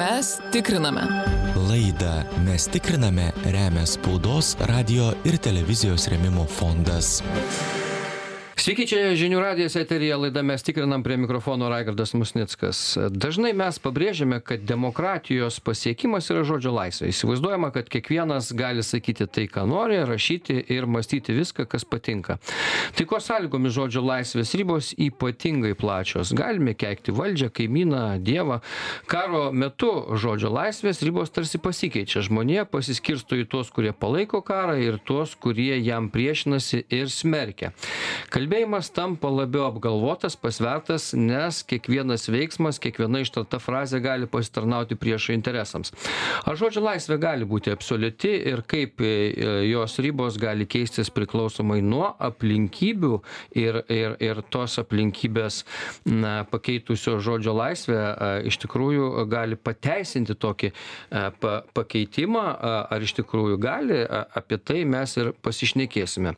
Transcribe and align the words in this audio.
Mes 0.00 0.38
tikriname. 0.52 1.02
Laidą 1.68 2.24
Mes 2.44 2.64
tikriname 2.72 3.26
remia 3.44 3.84
spaudos, 3.86 4.56
radio 4.60 5.10
ir 5.28 5.36
televizijos 5.38 6.08
remimo 6.08 6.46
fondas. 6.48 7.18
Sveiki, 8.60 8.84
čia 8.84 9.14
žinių 9.16 9.38
radijas 9.40 9.72
eterija 9.80 10.18
laida 10.20 10.42
mes 10.44 10.60
tikrinam 10.60 11.00
prie 11.00 11.14
mikrofono 11.16 11.70
Raigardas 11.72 12.10
Musnickas. 12.12 12.80
Dažnai 13.08 13.54
mes 13.56 13.78
pabrėžiame, 13.80 14.36
kad 14.44 14.66
demokratijos 14.68 15.56
pasiekimas 15.64 16.26
yra 16.28 16.42
žodžio 16.44 16.74
laisvė. 16.76 17.08
Įsivaizduojama, 17.08 17.70
kad 17.72 17.88
kiekvienas 17.88 18.50
gali 18.52 18.84
sakyti 18.84 19.24
tai, 19.32 19.46
ką 19.48 19.64
nori, 19.70 19.96
rašyti 20.04 20.58
ir 20.76 20.84
mąstyti 20.84 21.32
viską, 21.38 21.64
kas 21.72 21.86
patinka. 21.88 22.36
Tai 22.98 23.06
ko 23.08 23.22
sąlygomis 23.24 23.72
žodžio 23.78 24.02
laisvės 24.04 24.52
ribos 24.60 24.92
ypatingai 24.92 25.72
plačios. 25.80 26.34
Galime 26.36 26.76
keikti 26.76 27.16
valdžią, 27.16 27.48
kaimyną, 27.56 28.02
dievą. 28.20 28.60
Karo 29.08 29.46
metu 29.56 29.88
žodžio 30.20 30.52
laisvės 30.52 31.00
ribos 31.08 31.32
tarsi 31.32 31.62
pasikeičia. 31.64 32.26
Žmonė 32.28 32.68
pasiskirsto 32.68 33.40
į 33.40 33.48
tuos, 33.48 33.72
kurie 33.72 33.96
palaiko 33.96 34.44
karą 34.44 34.76
ir 34.84 35.00
tuos, 35.00 35.32
kurie 35.32 35.80
jam 35.80 36.12
priešinasi 36.12 36.84
ir 37.00 37.08
smerkia. 37.08 37.72
Kalbė 38.28 38.49
kalbėjimas 38.50 38.88
tampa 38.90 39.28
labiau 39.30 39.68
apgalvotas 39.68 40.34
pasvertas 40.34 41.12
nes 41.14 41.60
kiekvienas 41.70 42.24
veiksmas 42.26 42.80
kiekviena 42.82 43.20
ištarta 43.22 43.60
frazė 43.62 44.00
gali 44.02 44.26
pasitarnauti 44.26 44.96
priešo 44.98 45.36
interesams. 45.36 45.92
Ar 46.42 46.58
žodžio 46.58 46.82
laisvė 46.82 47.20
gali 47.22 47.46
būti 47.46 47.70
absoliuti 47.70 48.32
ir 48.50 48.64
kaip 48.66 48.98
e, 49.06 49.12
jos 49.70 49.94
ribos 50.02 50.34
gali 50.42 50.66
keistis 50.66 51.12
priklausomai 51.14 51.78
nuo 51.78 52.08
aplinkybių 52.18 53.20
ir 53.54 53.84
ir 53.86 54.16
ir 54.18 54.42
tos 54.50 54.80
aplinkybės 54.82 55.60
na 56.10 56.42
pakeitusios 56.50 57.22
žodžio 57.22 57.54
laisvę 57.54 58.00
iš 58.50 58.58
tikrųjų 58.64 59.28
gali 59.30 59.54
pateisinti 59.54 60.34
tokį 60.34 60.72
pa 61.38 61.54
pakeitimą 61.76 62.44
ar 62.90 63.06
iš 63.06 63.14
tikrųjų 63.20 63.62
gali 63.62 64.02
apie 64.10 64.58
tai 64.58 64.82
mes 64.82 65.14
ir 65.22 65.32
pasišnekėsime. 65.38 66.34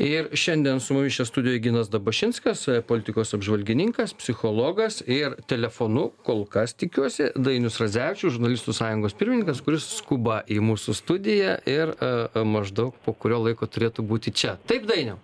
Ir 0.00 0.32
šiandien 0.32 0.80
su 0.80 0.96
mumis 0.96 1.20
čia 1.20 1.28
studijoj 1.28 1.49
studijoj 1.50 1.62
ginas 1.62 1.90
dabašinskas 1.90 2.68
politikos 2.86 3.34
apžvalgininkas 3.34 4.14
psichologas 4.14 5.02
ir 5.06 5.34
telefonu 5.46 6.10
kol 6.22 6.44
kas 6.46 6.76
tikiuosi 6.78 7.32
dainius 7.34 7.80
radzevičius 7.82 8.36
žurnalistų 8.36 8.74
sąjungos 8.76 9.16
pirmininkas 9.18 9.62
kuris 9.66 9.88
skuba 9.96 10.44
į 10.46 10.60
mūsų 10.62 10.94
studiją 10.94 11.56
ir 11.66 11.90
maždaug 12.46 12.94
po 13.02 13.16
kurio 13.18 13.42
laiko 13.48 13.66
turėtų 13.66 14.06
būti 14.06 14.30
čia. 14.30 14.54
Taip 14.70 14.86
dainiau 14.86 15.18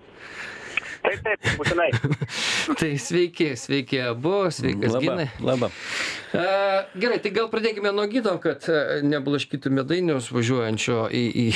Taip, 1.07 1.23
taip, 1.23 1.49
būtinai. 1.61 1.91
tai 2.81 2.93
sveiki, 2.99 3.53
sveiki 3.59 4.01
abu, 4.09 4.39
sveikas 4.55 4.99
Ginai. 5.03 5.29
labą. 5.41 5.71
Gerai, 6.37 7.19
tai 7.23 7.31
gal 7.33 7.47
pradėkime 7.53 7.93
nuo 7.95 8.05
Gino, 8.11 8.35
kad 8.43 8.67
neblaškytume 9.07 9.85
dainiaus 9.87 10.29
važiuojančio 10.35 11.07
į, 11.15 11.23
į, 11.43 11.47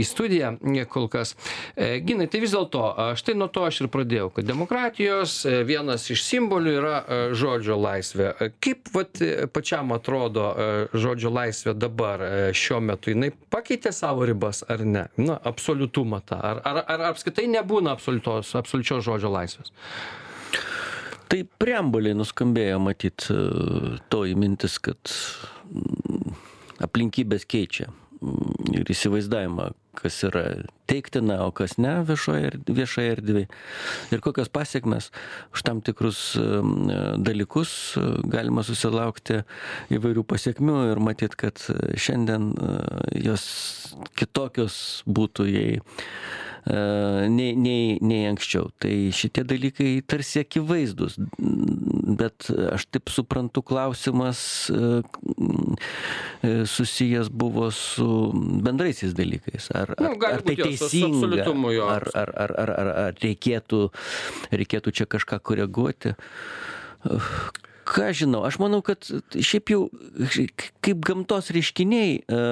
į 0.00 0.04
studiją 0.06 0.54
kol 0.90 1.08
kas. 1.12 1.34
E, 1.74 1.98
Ginai, 2.04 2.28
tai 2.30 2.40
vis 2.42 2.54
dėlto, 2.54 2.82
štai 3.18 3.34
nuo 3.38 3.50
to 3.52 3.64
aš 3.66 3.82
ir 3.84 3.90
pradėjau, 3.92 4.30
kad 4.36 4.48
demokratijos 4.48 5.40
e, 5.48 5.60
vienas 5.66 6.06
iš 6.12 6.22
simbolių 6.28 6.74
yra 6.78 6.96
žodžio 7.36 7.76
laisvė. 7.80 8.30
Kaip 8.62 8.92
vat, 8.94 9.20
e, 9.24 9.48
pačiam 9.50 9.92
atrodo 9.96 10.46
žodžio 10.94 11.32
laisvė 11.34 11.74
dabar 11.76 12.24
šiuo 12.56 12.80
metu? 12.84 13.12
Jinai 13.14 13.32
pakeitė 13.52 13.92
savo 13.96 14.26
ribas 14.28 14.62
ar 14.70 14.84
ne? 14.86 15.06
Na, 15.20 15.36
absoliutumą 15.50 16.22
tą. 16.26 16.40
Ar, 16.50 16.62
ar, 16.66 16.82
ar 16.86 17.06
apskritai 17.10 17.48
nebūna 17.50 17.94
absoliutos, 17.96 18.54
absoliučios 19.00 19.06
žodžio 19.06 19.32
laisvės? 19.32 19.72
Tai 21.30 21.44
preambuliai 21.62 22.16
nuskambėjo 22.18 22.80
matyt 22.82 23.28
e, 23.30 23.98
toji 24.10 24.34
mintis, 24.34 24.78
kad 24.82 24.98
mm, 25.70 26.34
aplinkybės 26.82 27.46
keičia 27.46 27.86
mm, 27.86 28.74
ir 28.80 28.90
įsivaizdavimą, 28.90 29.68
kas 30.00 30.18
yra 30.26 30.42
teiktina, 30.90 31.44
o 31.46 31.52
kas 31.54 31.76
ne 31.78 32.00
viešoje, 32.02 32.64
viešoje 32.66 33.14
erdvėje. 33.14 33.46
Ir 34.10 34.22
kokios 34.24 34.50
pasiekmes 34.50 35.12
už 35.54 35.62
tam 35.62 35.84
tikrus 35.86 36.34
e, 36.34 36.44
dalykus 37.22 37.94
e, 37.94 38.06
galima 38.26 38.66
susilaukti 38.66 39.44
įvairių 39.94 40.26
pasiekmių 40.26 40.80
ir 40.90 41.04
matyt, 41.12 41.38
kad 41.38 41.62
šiandien 41.94 42.50
jos 43.22 43.46
kitokios 44.18 45.04
būtų, 45.06 45.46
jei 45.46 45.82
nei, 46.66 47.54
nei, 47.56 47.98
nei 48.04 48.26
anksčiau. 48.28 48.68
Tai 48.82 48.92
šitie 49.16 49.44
dalykai 49.48 49.92
tarsi 50.06 50.42
akivaizdus, 50.44 51.16
bet 52.20 52.50
aš 52.50 52.86
taip 52.92 53.12
suprantu, 53.12 53.62
klausimas 53.66 54.42
susijęs 56.40 57.30
buvo 57.32 57.70
su 57.74 58.08
bendraisiais 58.64 59.16
dalykais. 59.16 59.70
Ar, 59.74 59.94
ar, 59.96 60.04
Nu, 60.04 60.18
gali 60.20 60.40
ar 60.40 60.44
tai 60.44 60.56
teisinga, 60.60 61.46
ar, 61.88 62.06
ar, 62.14 62.34
ar, 62.44 62.54
ar, 62.64 62.74
ar, 62.76 62.92
ar 63.06 63.24
reikėtų, 63.24 63.82
reikėtų 64.52 64.94
čia 65.00 65.08
kažką 65.10 65.40
koreguoti. 65.44 66.14
Ką 67.90 68.04
aš 68.10 68.20
žinau, 68.22 68.44
aš 68.46 68.60
manau, 68.62 68.78
kad 68.86 69.02
šiaip 69.34 69.72
jau 69.72 69.80
kaip 70.84 71.00
gamtos 71.02 71.48
reiškiniai 71.54 72.12
e, 72.22 72.42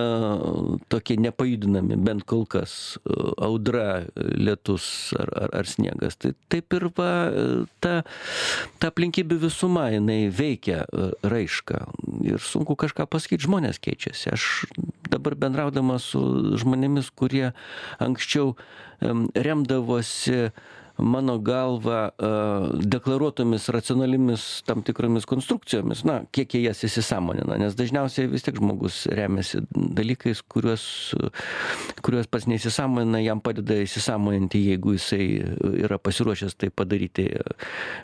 tokie 0.91 1.15
nepajudinami, 1.23 1.99
bent 2.03 2.25
kol 2.27 2.43
kas, 2.51 2.73
e, 2.99 3.19
audra, 3.47 4.09
lietus 4.17 4.89
ar, 5.19 5.31
ar, 5.45 5.55
ar 5.61 5.71
sniegas, 5.71 6.19
tai 6.19 6.33
taip 6.51 6.75
ir 6.75 6.89
va, 6.97 7.11
e, 7.31 7.45
ta, 7.85 8.01
ta 8.83 8.91
aplinkybių 8.91 9.39
visuma, 9.47 9.87
jinai 9.95 10.25
veikia 10.35 10.83
raišką 11.23 11.85
ir 12.27 12.43
sunku 12.43 12.75
kažką 12.81 13.07
pasakyti, 13.07 13.47
žmonės 13.47 13.79
keičiasi. 13.85 14.35
Aš 14.35 14.49
dabar 15.13 15.39
bendraudamas 15.39 16.11
su 16.15 16.25
žmonėmis, 16.59 17.13
kurie 17.15 17.53
anksčiau 18.03 18.57
em, 18.99 19.29
remdavosi 19.39 20.49
mano 20.99 21.39
galva 21.39 22.11
e, 22.11 22.29
deklaruotomis 22.91 23.69
racionaliomis 23.75 24.63
tam 24.67 24.83
tikromis 24.83 25.27
konstrukcijomis, 25.29 26.03
na, 26.09 26.21
kiek 26.35 26.55
jie 26.55 26.63
jas 26.65 26.83
įsisamonina, 26.87 27.59
nes 27.61 27.77
dažniausiai 27.79 28.31
vis 28.31 28.47
tiek 28.47 28.59
žmogus 28.59 29.05
remiasi 29.15 29.63
dalykais, 29.73 30.43
kuriuos, 30.51 30.87
kuriuos 32.05 32.31
pats 32.31 32.49
neįsisamonina, 32.51 33.23
jam 33.23 33.43
padeda 33.45 33.79
įsisamoninti, 33.85 34.65
jeigu 34.73 34.97
jisai 34.97 35.29
yra 35.85 36.01
pasiruošęs 36.03 36.59
tai 36.59 36.73
padaryti, 36.75 37.29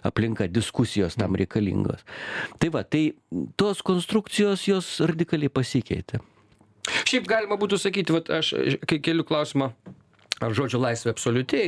aplinka 0.07 0.49
diskusijos 0.51 1.19
tam 1.19 1.35
reikalingos. 1.41 2.07
Tai 2.63 2.71
va, 2.75 2.85
tai 2.87 3.09
tos 3.61 3.83
konstrukcijos 3.87 4.69
jos 4.69 4.95
radikaliai 5.05 5.53
pasikeitė. 5.53 6.23
Šiaip 7.09 7.27
galima 7.29 7.57
būtų 7.61 7.79
sakyti, 7.81 8.13
vat 8.13 8.29
aš 8.33 8.53
kai 8.89 8.99
keliu 9.03 9.25
klausimą, 9.27 9.73
ar 10.43 10.55
žodžio 10.55 10.81
laisvė 10.83 11.13
absoliuti, 11.15 11.61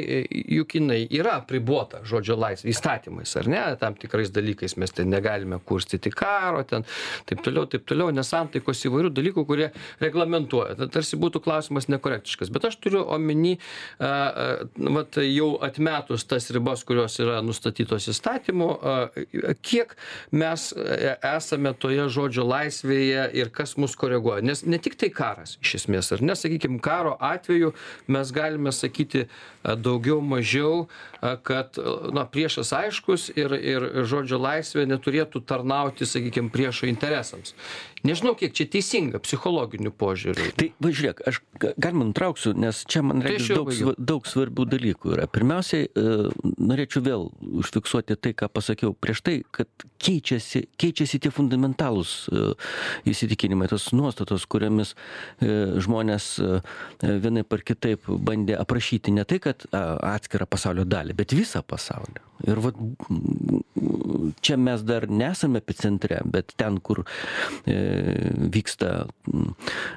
juk 0.56 0.74
jinai 0.78 0.98
yra 1.14 1.36
apribota 1.38 2.00
žodžio 2.06 2.34
laisvė 2.38 2.72
įstatymais, 2.72 3.34
ar 3.38 3.48
ne, 3.50 3.60
tam 3.78 3.94
tikrais 3.98 4.32
dalykais 4.34 4.74
mes 4.80 4.94
ten 4.94 5.10
negalime 5.12 5.60
kurstyti 5.62 6.10
karo, 6.10 6.64
ten 6.66 6.82
taip 7.28 7.44
toliau, 7.46 7.68
taip 7.70 7.86
toliau, 7.86 8.10
nesantaikos 8.14 8.82
įvairių 8.88 9.12
dalykų, 9.14 9.44
kurie 9.46 9.68
reglamentuoja. 10.02 10.88
Tarsi 10.92 11.18
būtų 11.20 11.44
klausimas 11.44 11.86
nekorektiškas. 11.92 12.50
Bet 12.54 12.66
aš 12.66 12.78
turiu 12.82 13.04
omeny, 13.04 13.54
a, 14.00 14.10
a, 14.10 14.48
vat, 14.96 15.20
jau 15.22 15.52
atmetus 15.62 16.26
tas 16.26 16.50
ribas, 16.54 16.82
kurios 16.86 17.20
yra 17.22 17.38
nustatytos 17.46 18.10
įstatymu, 18.10 18.70
a, 18.74 18.96
kiek 19.62 19.94
mes 20.34 20.68
e, 20.74 21.14
esame 21.36 21.70
toje 21.78 22.08
žodžio 22.12 22.48
laisvėje 22.50 23.28
ir 23.38 23.54
kas 23.54 23.76
mus 23.78 23.94
koreguoja. 23.98 24.42
Nes 24.42 24.66
ne 24.66 24.82
tik 24.82 24.98
tai 24.98 25.12
karas, 25.14 25.54
iš 25.62 25.78
esmės, 25.82 26.10
ar 26.16 26.26
ne, 26.26 26.34
sakykime, 26.38 26.82
karo 26.82 27.14
atveju 27.22 27.72
mes 28.10 28.34
galime 28.56 28.72
sakyti 28.72 29.26
daugiau 29.64 30.20
mažiau, 30.20 30.86
kad 31.42 31.76
na, 32.12 32.24
priešas 32.24 32.72
aiškus 32.72 33.30
ir, 33.36 33.52
ir 33.52 33.86
žodžio 34.06 34.38
laisvė 34.38 34.86
neturėtų 34.86 35.42
tarnauti, 35.46 36.06
sakykime, 36.06 36.52
priešo 36.54 36.86
interesams. 36.88 37.54
Nežinau, 38.06 38.36
kiek 38.38 38.52
čia 38.54 38.68
teisinga 38.70 39.18
psichologiniu 39.24 39.90
požiūriu. 39.90 40.52
Tai 40.54 40.68
va 40.78 40.90
žiūrėk, 40.94 41.22
aš 41.26 41.40
ga- 41.58 41.72
galima 41.80 42.06
nutrauksiu, 42.06 42.52
nes 42.54 42.84
čia 42.86 43.02
man 43.02 43.24
Tai 43.24 43.32
reikia 43.32 43.56
daug, 43.58 43.72
sva- 43.74 43.96
daug 43.98 44.28
svarbių 44.28 44.66
dalykų 44.70 45.14
yra. 45.16 45.26
Pirmiausiai, 45.26 45.88
e, 45.90 46.30
norėčiau 46.62 47.02
vėl 47.02 47.26
užfiksuoti 47.42 48.14
tai, 48.20 48.30
ką 48.38 48.46
pasakiau 48.52 48.94
prieš 48.94 49.24
tai, 49.26 49.36
kad 49.50 49.66
keičiasi, 49.98 50.68
keičiasi 50.78 51.18
tie 51.24 51.32
fundamentalūs 51.34 52.14
e, 52.30 52.44
įsitikinimai, 53.10 53.66
tos 53.72 53.88
nuostatos, 53.96 54.46
kuriamis 54.46 54.94
e, 55.40 55.80
žmonės 55.82 56.28
vienai 57.02 57.42
par 57.42 57.64
kitaip 57.66 58.06
bandė 58.06 58.45
aprašyti 58.54 59.14
ne 59.16 59.24
tai, 59.28 59.40
kad 59.42 59.66
atskirą 59.72 60.46
pasaulio 60.50 60.86
dalį, 60.86 61.16
bet 61.18 61.34
visą 61.36 61.62
pasaulį. 61.66 62.22
Ir 62.46 62.60
vat, 62.60 62.78
čia 64.44 64.58
mes 64.60 64.82
dar 64.86 65.08
nesame 65.10 65.62
epicentre, 65.62 66.20
bet 66.28 66.52
ten, 66.60 66.78
kur 66.84 67.02
e, 67.02 67.76
vyksta 68.52 69.06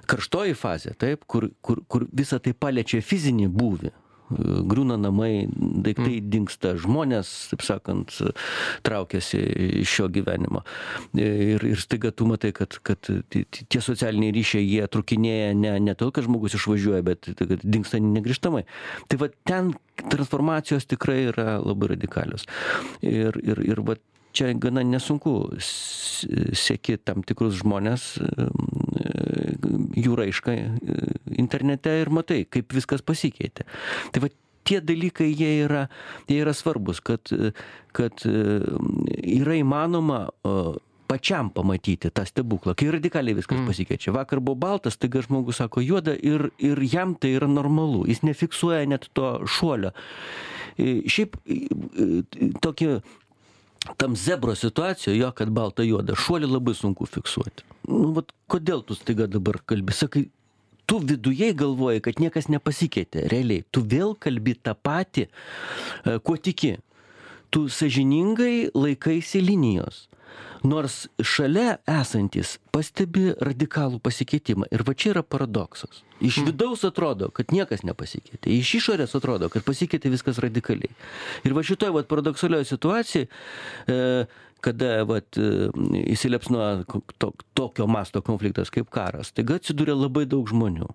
karštoji 0.10 0.56
fazė, 0.58 0.96
taip, 1.00 1.28
kur, 1.28 1.50
kur, 1.62 1.84
kur 1.88 2.08
visą 2.16 2.40
tai 2.44 2.56
paliečia 2.56 3.04
fizinį 3.04 3.50
būvį. 3.54 3.94
Griūna 4.30 4.98
namai, 5.00 5.48
daiktai 5.50 6.20
mm. 6.20 6.30
dinksta, 6.34 6.74
žmonės, 6.82 7.32
taip 7.54 7.66
sakant, 7.66 8.16
traukiasi 8.86 9.42
iš 9.82 9.96
šio 9.98 10.10
gyvenimo. 10.14 10.64
Ir, 11.18 11.66
ir 11.66 11.82
staiga 11.82 12.12
tu 12.14 12.28
matai, 12.30 12.52
kad, 12.56 12.78
kad 12.86 13.10
tie 13.34 13.82
socialiniai 13.84 14.36
ryšiai, 14.36 14.66
jie 14.66 14.86
trukinėja 14.92 15.54
ne, 15.58 15.76
ne 15.90 15.96
todėl, 15.98 16.14
kad 16.16 16.30
žmogus 16.30 16.58
išvažiuoja, 16.60 17.06
bet 17.06 17.32
kad 17.40 17.58
dinksta 17.64 18.02
negrįžtamai. 18.04 18.66
Tai 19.10 19.22
va 19.24 19.32
ten 19.50 19.74
transformacijos 20.10 20.88
tikrai 20.90 21.26
yra 21.32 21.58
labai 21.60 21.94
radikalios. 21.96 22.48
Ir, 23.02 23.36
ir, 23.44 23.64
ir 23.66 23.84
va 23.86 23.98
čia 24.36 24.54
gana 24.54 24.84
nesunku 24.86 25.34
seki 25.60 27.00
tam 27.02 27.24
tikrus 27.26 27.60
žmonės, 27.64 28.12
jų 29.98 30.20
raišką 30.20 30.56
internete 31.40 31.96
ir 32.02 32.12
matai, 32.14 32.44
kaip 32.50 32.76
viskas 32.76 33.04
pasikeitė. 33.06 33.66
Tai 34.14 34.24
va 34.26 34.32
tie 34.68 34.82
dalykai 34.86 35.32
jie 35.32 35.54
yra, 35.66 35.88
jie 36.30 36.42
yra 36.44 36.54
svarbus, 36.54 37.02
kad, 37.06 37.32
kad 37.96 38.26
yra 38.26 39.58
įmanoma 39.58 40.28
pačiam 41.10 41.50
pamatyti 41.50 42.12
tą 42.14 42.26
stebuklą, 42.28 42.76
kai 42.78 42.92
radikaliai 42.94 43.38
viskas 43.38 43.58
mm. 43.58 43.70
pasikeičia. 43.72 44.14
Vakar 44.14 44.44
buvo 44.46 44.60
baltas, 44.62 45.00
taigi 45.02 45.24
žmogus 45.26 45.58
sako 45.62 45.82
juoda 45.82 46.14
ir, 46.14 46.52
ir 46.62 46.82
jam 46.86 47.16
tai 47.18 47.34
yra 47.40 47.50
normalu, 47.50 48.04
jis 48.10 48.22
nefiksuoja 48.28 48.86
net 48.90 49.10
to 49.18 49.32
šuolio. 49.50 49.94
Šiaip 50.80 51.34
tokį 52.64 52.92
tam 53.98 54.16
zebro 54.16 54.56
situacijoje, 54.56 55.20
jo, 55.20 55.30
kad 55.36 55.52
balta 55.54 55.86
juoda, 55.86 56.16
šuolį 56.18 56.50
labai 56.50 56.76
sunku 56.78 57.08
fiksuoti. 57.10 57.66
Nu, 57.90 58.12
vat, 58.18 58.34
kodėl 58.52 58.84
tu 58.86 58.98
staiga 58.98 59.28
dabar 59.32 59.62
kalbi? 59.66 59.96
Sakai, 59.96 60.26
tu 60.90 61.00
viduje 61.00 61.54
galvoji, 61.58 62.04
kad 62.06 62.22
niekas 62.22 62.50
nepasikeitė, 62.52 63.28
realiai. 63.32 63.66
Tu 63.72 63.84
vėl 63.86 64.16
kalbi 64.20 64.58
tą 64.58 64.76
patį, 64.76 65.30
e, 65.30 66.20
kuo 66.20 66.38
tiki. 66.38 66.78
Tu 67.50 67.66
sažiningai 67.74 68.70
laikaisi 68.78 69.42
linijos 69.42 70.09
nors 70.64 71.08
šalia 71.24 71.78
esantys 71.88 72.58
pastebi 72.74 73.30
radikalų 73.40 74.02
pasikeitimą. 74.04 74.68
Ir 74.74 74.84
va 74.88 74.96
čia 74.98 75.14
yra 75.14 75.24
paradoksas. 75.24 76.04
Iš 76.20 76.42
hmm. 76.42 76.50
vidaus 76.52 76.84
atrodo 76.88 77.30
kad 77.36 77.54
niekas 77.56 77.86
nepasikeitė. 77.88 78.52
Iš 78.52 78.76
išorės 78.82 79.16
atrodo 79.18 79.50
kad 79.54 79.66
pasikeitė 79.68 80.12
viskas 80.12 80.42
radikaliai. 80.44 80.92
Ir 81.48 81.56
va 81.56 81.64
šitoj 81.66 81.96
vat 81.96 82.10
paradoksalioj 82.12 82.68
situacijoj 82.68 83.28
e, 83.28 84.00
kada 84.66 85.04
vat 85.08 85.40
e, 85.40 85.70
įsiliepsnoja 86.14 86.84
to, 87.18 87.32
tokio 87.58 87.88
masto 87.88 88.22
konfliktas 88.26 88.72
kaip 88.74 88.92
karas 88.94 89.32
staiga 89.34 89.60
atsiduria 89.60 89.96
labai 89.96 90.26
daug 90.30 90.50
žmonių. 90.50 90.90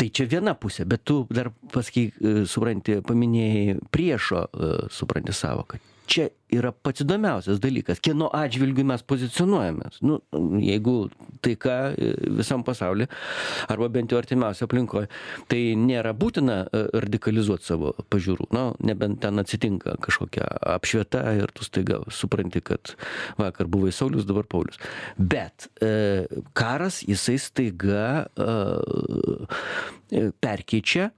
Tai 0.00 0.06
čia 0.16 0.24
viena 0.24 0.54
pusė, 0.56 0.86
bet 0.88 1.02
tu 1.04 1.22
dar 1.28 1.50
pasakai, 1.74 2.06
e, 2.08 2.34
supranti, 2.48 3.00
paminėjai 3.04 3.76
priešo, 3.92 4.46
e, 4.48 4.70
supranti 4.92 5.34
savo, 5.36 5.66
kad 5.68 5.89
čia 6.10 6.28
yra 6.50 6.72
pats 6.74 7.04
įdomiausias 7.04 7.60
dalykas, 7.62 8.00
kieno 8.02 8.26
atžvilgių 8.34 8.84
mes 8.90 9.04
pozicionuojamės. 9.06 10.00
Nu, 10.02 10.18
jeigu 10.62 10.94
taika 11.44 11.76
e, 11.94 12.10
visam 12.40 12.64
pasauliu, 12.66 13.06
arba 13.70 13.88
bent 13.92 14.10
jau 14.10 14.18
artimiausia 14.18 14.66
aplinkoje, 14.66 15.06
tai 15.50 15.60
nėra 15.78 16.12
būtina 16.18 16.58
e, 16.66 16.82
radikalizuoti 17.06 17.70
savo 17.70 17.94
pažiūrų. 18.10 18.48
Nu, 18.56 18.64
nebent 18.82 19.22
ten 19.22 19.38
atsitinka 19.42 19.94
kažkokia 20.02 20.48
apšvieta 20.74 21.22
ir 21.38 21.54
tu 21.54 21.66
staiga 21.66 22.02
supranti, 22.10 22.64
kad 22.66 22.96
vakar 23.38 23.70
buvai 23.70 23.94
Saulis, 23.94 24.26
dabar 24.28 24.48
Paulius. 24.50 24.80
Bet 25.16 25.70
e, 25.78 26.26
karas 26.58 27.04
jisai 27.06 27.38
staiga 27.40 28.26
perkeičia 30.42 31.10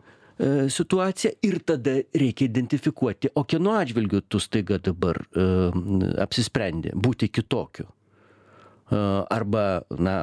situaciją 0.69 1.33
ir 1.47 1.59
tada 1.67 1.99
reikia 2.19 2.49
identifikuoti, 2.49 3.33
o 3.35 3.44
kieno 3.44 3.77
atžvilgiu 3.79 4.23
tu 4.27 4.41
staiga 4.43 4.79
dabar 4.83 5.21
e, 5.23 5.44
apsisprendi 6.25 6.94
būti 6.94 7.29
kitokiu. 7.31 7.87
E, 7.87 8.99
arba, 9.31 9.65
na, 9.94 10.17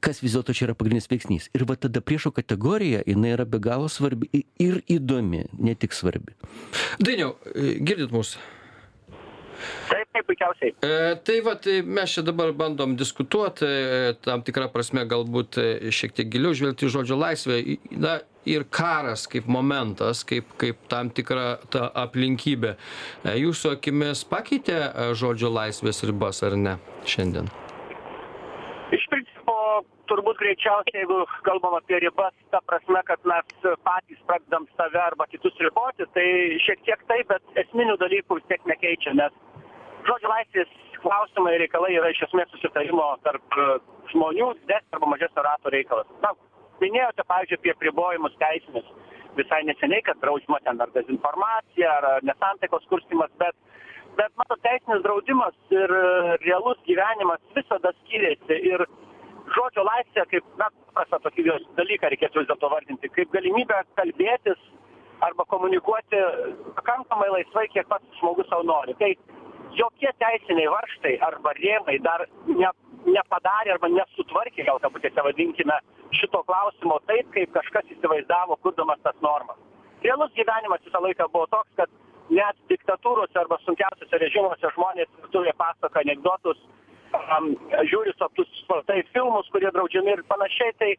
kas 0.00 0.22
vis 0.24 0.36
dėlto 0.38 0.56
čia 0.56 0.68
yra 0.70 0.78
pagrindinis 0.78 1.10
veiksnys. 1.10 1.50
Ir 1.52 1.66
va 1.68 1.76
tada 1.76 2.00
priešo 2.00 2.32
kategorija, 2.34 3.04
jinai 3.06 3.34
yra 3.36 3.44
be 3.44 3.60
galo 3.62 3.92
svarbi 3.92 4.44
ir 4.62 4.80
įdomi, 4.88 5.46
ne 5.58 5.76
tik 5.76 5.96
svarbi. 5.96 6.36
Dainiau, 7.02 7.36
girdit 7.54 8.14
mūsų? 8.14 8.52
Taip, 9.88 10.08
taip, 10.12 10.26
puikiausiai. 10.28 10.74
E, 10.82 11.14
tai 11.24 11.38
va, 11.44 11.54
tai 11.60 11.80
mes 11.86 12.14
čia 12.14 12.24
dabar 12.26 12.52
bandom 12.56 12.96
diskutuoti, 12.98 13.66
e, 13.66 14.12
tam 14.24 14.42
tikrą 14.46 14.68
prasme 14.72 15.04
galbūt 15.08 15.58
e, 15.60 15.66
šiek 15.94 16.14
tiek 16.16 16.30
giliau 16.32 16.54
žvelgti 16.56 16.90
žodžio 16.92 17.18
laisvę. 17.20 17.60
Na, 17.92 18.18
ir 18.50 18.66
karas 18.70 19.26
kaip 19.30 19.48
momentas, 19.50 20.24
kaip, 20.28 20.54
kaip 20.60 20.80
tam 20.92 21.10
tikra 21.14 21.58
ta 21.72 21.88
aplinkybė. 22.04 22.74
E, 23.24 23.36
jūsų 23.42 23.76
akimis 23.78 24.24
pakeitė 24.28 24.78
žodžio 25.18 25.52
laisvės 25.52 26.04
ribas 26.08 26.42
ar 26.46 26.56
ne 26.58 26.76
šiandien? 27.08 27.50
Iš 28.94 29.06
principo, 29.10 29.56
turbūt 30.10 30.38
greičiausiai, 30.42 31.02
jeigu 31.02 31.22
kalbam 31.46 31.76
apie 31.78 31.98
ribas, 32.04 32.34
ta 32.52 32.60
prasme, 32.68 33.00
kad 33.08 33.22
mes 33.28 33.68
patys 33.86 34.20
pradedam 34.28 34.68
save 34.76 35.00
arba 35.00 35.26
kitus 35.32 35.56
riboti, 35.62 36.06
tai 36.16 36.26
šiek 36.66 36.84
tiek 36.86 37.04
taip, 37.10 37.30
bet 37.32 37.60
esminių 37.64 37.96
dalykų 38.02 38.38
vis 38.38 38.48
tiek 38.52 38.68
nekeičia, 38.70 39.16
nes 39.18 39.34
žodžio 40.08 40.30
laisvės 40.30 40.80
klausimai 41.04 41.58
reikalai 41.60 41.92
yra 41.98 42.10
iš 42.12 42.24
esmės 42.28 42.50
susitarimo 42.52 43.06
tarp 43.26 43.58
e, 43.60 43.68
žmonių 44.12 44.50
didesnio 44.62 44.98
arba 44.98 45.10
mažesnio 45.12 45.44
rato 45.46 45.72
reikalas. 45.74 46.08
Na, 46.24 46.32
minėjote, 46.84 47.26
pavyzdžiui, 47.30 47.60
apie 47.60 47.74
pribojimus 47.82 48.36
teisinius 48.42 48.88
visai 49.38 49.62
neseniai, 49.68 50.02
kad 50.06 50.20
draudžiama 50.22 50.60
ten 50.64 50.80
ar 50.80 50.92
dezinformacija, 50.94 51.94
ar 51.98 52.26
nesantaikos 52.28 52.86
kurstimas, 52.90 53.32
bet, 53.40 53.56
bet 54.18 54.30
mato, 54.40 54.58
teisinis 54.66 55.02
draudimas 55.06 55.56
ir 55.74 55.94
realus 56.44 56.78
gyvenimas 56.88 57.42
visada 57.56 57.92
skiriasi. 58.02 58.60
Ir 58.70 58.86
žodžio 59.56 59.84
laisvė, 59.88 60.26
kaip, 60.30 60.46
na, 60.60 60.70
paprastą 60.94 61.20
tokį 61.26 61.48
dalyką 61.78 62.12
reikėtų 62.12 62.42
vis 62.42 62.50
dėlto 62.50 62.70
vardinti, 62.72 63.10
kaip 63.16 63.32
galimybę 63.34 63.80
kalbėtis 63.98 64.60
arba 65.24 65.46
komunikuoti 65.50 66.20
pakankamai 66.78 67.30
laisvai, 67.38 67.66
kiek 67.74 67.88
pats 67.90 68.20
žmogus 68.20 68.48
savo 68.50 68.66
nori. 68.68 68.94
Tai 69.00 69.10
jokie 69.78 70.10
teisiniai 70.22 70.70
varžtai 70.70 71.16
arba 71.28 71.54
rėmai 71.58 71.98
dar 72.04 72.26
ne 72.46 72.70
nepadarė 73.06 73.74
arba 73.74 73.90
nesutvarkė 73.92 74.66
gal 74.66 74.80
kabutėse 74.82 75.24
vadinkime 75.26 75.76
šito 76.16 76.42
klausimo 76.48 76.98
taip 77.10 77.30
kaip 77.34 77.52
kažkas 77.56 77.90
įsivaizdavo 77.96 78.56
kurdamas 78.62 79.00
tas 79.04 79.16
normas. 79.24 79.58
Realus 80.04 80.32
gyvenimas 80.36 80.84
visą 80.84 81.00
laiką 81.04 81.28
buvo 81.32 81.46
toks 81.52 81.70
kad 81.80 81.90
net 82.30 82.56
diktatūrose 82.72 83.38
arba 83.40 83.58
sunkiausiuose 83.64 84.20
režimuose 84.20 84.72
žmonės 84.76 85.10
virtuvėje 85.22 85.56
pasakoja 85.60 86.06
anekdotus 86.06 86.60
um, 87.14 87.50
žiūri 87.90 88.14
slaptus 88.16 88.48
slaptai 88.64 89.02
filmus 89.12 89.50
kurie 89.52 89.72
draudžiami 89.74 90.14
ir 90.16 90.24
panašiai. 90.30 90.76
Tai 90.80 90.92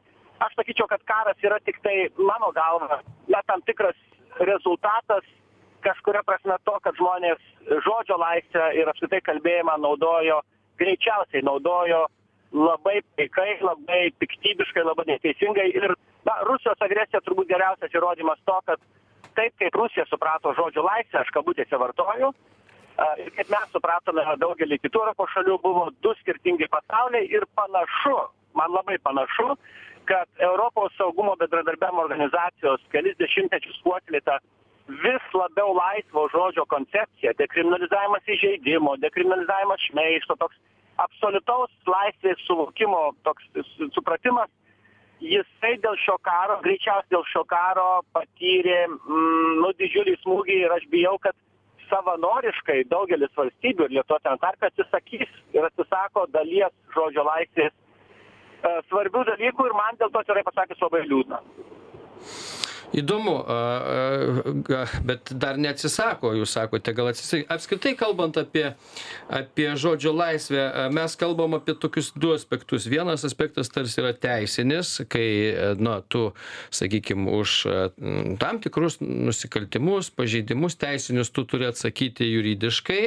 aš 0.46 0.58
sakyčiau 0.60 0.90
kad 0.92 1.06
karas 1.10 1.42
yra 1.46 1.62
tiktai 1.66 2.10
mano 2.18 2.52
galva 2.56 3.02
na 3.32 3.42
tam 3.50 3.64
tikras 3.66 3.98
rezultatas 4.42 5.26
kažkuria 5.86 6.24
prasme 6.26 6.58
to 6.68 6.76
kad 6.84 6.98
žmonės 6.98 7.42
žodžio 7.86 8.18
laisvę 8.20 8.68
ir 8.80 8.90
apskritai 8.90 9.22
kalbėjimą 9.26 9.78
naudojo 9.82 10.42
greičiausiai 10.80 11.44
naudojo 11.46 12.06
labai 12.56 13.02
paikai 13.18 13.58
labai 13.62 14.12
piktybiškai 14.20 14.84
labai 14.86 15.06
neteisingai 15.12 15.70
ir 15.76 15.96
na 16.28 16.36
rusijos 16.50 16.82
agresija 16.88 17.22
turbūt 17.26 17.50
geriausias 17.52 17.96
įrodymas 17.98 18.40
to 18.50 18.60
kad 18.70 18.80
taip 19.36 19.56
kaip 19.60 19.76
rusija 19.76 20.06
suprato 20.10 20.54
žodžio 20.58 20.84
laisvę 20.86 21.20
aš 21.22 21.32
kabutėse 21.36 21.80
vartoju 21.82 22.32
ir 23.24 23.32
kaip 23.38 23.52
mes 23.52 23.74
supratome 23.76 24.24
daugelį 24.44 24.80
kitų 24.86 25.04
europos 25.04 25.34
šalių 25.36 25.58
buvo 25.64 25.90
du 26.06 26.14
skirtingi 26.22 26.70
pasauliai 26.72 27.28
ir 27.38 27.48
panašu 27.60 28.16
man 28.56 28.72
labai 28.72 28.98
panašu 29.04 29.58
kad 30.06 30.30
europos 30.48 30.94
saugumo 30.98 31.36
bendradarbiavimo 31.42 32.04
organizacijos 32.06 32.84
kelis 32.94 33.18
dešimtmečius 33.20 33.82
puoselėta 33.84 34.40
vis 34.88 35.26
labiau 35.34 35.74
laisvo 35.74 36.28
žodžio 36.34 36.66
koncepcija 36.70 37.34
dekriminalizavimas 37.40 38.28
įžeidimo 38.36 38.96
dekriminalizavimas 39.02 39.82
šmeižto 39.90 40.38
toks 40.42 40.60
absoliutaus 41.02 41.72
laisvės 41.90 42.44
suvokimo 42.46 43.00
toks 43.26 43.48
supratimas 43.98 44.52
jisai 45.24 45.74
dėl 45.84 45.98
šio 46.04 46.18
karo 46.22 46.60
greičiausiai 46.66 47.16
dėl 47.16 47.26
šio 47.32 47.44
karo 47.50 48.04
patyrė 48.14 48.86
mm, 48.88 49.58
nu 49.64 49.72
didžiulį 49.80 50.16
smūgį 50.22 50.60
ir 50.68 50.76
aš 50.78 50.86
bijau 50.94 51.16
kad 51.24 51.36
savanoriškai 51.90 52.84
daugelis 52.92 53.34
valstybių 53.38 53.88
ir 53.88 53.98
lietuva 54.00 54.20
tame 54.24 54.42
tarpe 54.42 54.70
atsisakys 54.70 55.32
ir 55.56 55.66
atsisako 55.66 56.28
dalies 56.34 56.74
žodžio 56.94 57.26
laisvės 57.26 57.74
e, 57.74 58.76
svarbių 58.90 59.26
dalykų 59.32 59.70
ir 59.70 59.78
man 59.82 59.98
dėl 60.02 60.14
to 60.14 60.22
atvirai 60.22 60.46
pasakius 60.46 60.86
labai 60.86 61.06
liūdna 61.10 61.42
įdomu 62.96 63.36
a 63.48 63.60
a 64.76 64.86
bet 65.06 65.32
dar 65.42 65.60
neatsisako 65.62 66.34
jūs 66.40 66.56
sakote 66.58 66.94
gal 66.96 67.10
atsisa 67.12 67.42
apskritai 67.52 67.96
kalbant 68.00 68.38
apie 68.40 68.66
apie 69.30 69.68
žodžio 69.80 70.14
laisvę 70.16 70.66
mes 70.96 71.18
kalbam 71.20 71.58
apie 71.58 71.76
tokius 71.80 72.12
du 72.16 72.34
aspektus. 72.36 72.88
Vienas 72.90 73.26
aspektas 73.28 73.72
tarsi 73.74 74.02
yra 74.02 74.14
teisinis 74.14 74.98
kai 75.12 75.28
na 75.80 76.00
tu 76.02 76.30
sakykim 76.74 77.28
už 77.32 77.58
tam 78.42 78.62
tikrus 78.64 79.00
nusikaltimus 79.02 80.12
pažeidimus 80.16 80.80
teisinius 80.80 81.34
tu 81.36 81.46
turi 81.50 81.70
atsakyti 81.72 82.28
juridiškai 82.32 83.02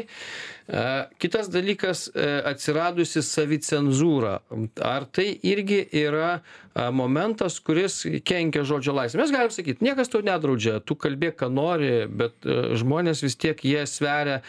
kitas 1.19 1.49
dalykas 1.49 2.09
atsiradusi 2.49 3.23
savicenzūra. 3.25 4.39
Ar 4.85 5.07
tai 5.09 5.31
irgi 5.49 5.81
yra 5.97 6.41
a 6.79 6.91
momentas 6.95 7.57
kuris 7.65 8.03
kenkia 8.29 8.63
žodžio 8.69 8.93
laisvei? 8.95 9.23
Mes 9.23 9.33
galim 9.35 9.51
sakyt 9.51 9.81
niekas 9.83 10.13
tau 10.13 10.21
nedraudžia 10.23 10.79
tu 10.85 10.95
kalbėk 10.95 11.39
ką 11.41 11.49
nori 11.51 12.05
bet 12.07 12.47
žmonės 12.79 13.25
vis 13.25 13.35
tiek 13.41 13.65
jie 13.65 13.83
sveria 13.89 14.43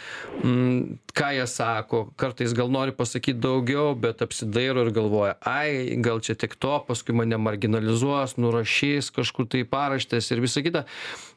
m 0.44 1.00
ką 1.16 1.32
jie 1.36 1.48
sako. 1.50 2.04
Kartais 2.20 2.54
gal 2.56 2.70
nori 2.72 2.94
pasakyt 2.96 3.40
daugiau 3.42 3.96
bet 3.98 4.22
apsidairo 4.22 4.86
ir 4.86 4.94
galvoja 4.96 5.38
ai 5.42 5.98
gal 6.04 6.22
čia 6.24 6.36
tiek 6.40 6.54
to 6.56 6.76
paskui 6.88 7.16
mane 7.18 7.40
marginalizuos 7.42 8.38
nurašys 8.38 9.10
kažkur 9.16 9.50
tai 9.50 9.64
į 9.64 9.70
paraštes 9.72 10.30
ir 10.32 10.44
visa 10.44 10.64
kita. 10.66 10.86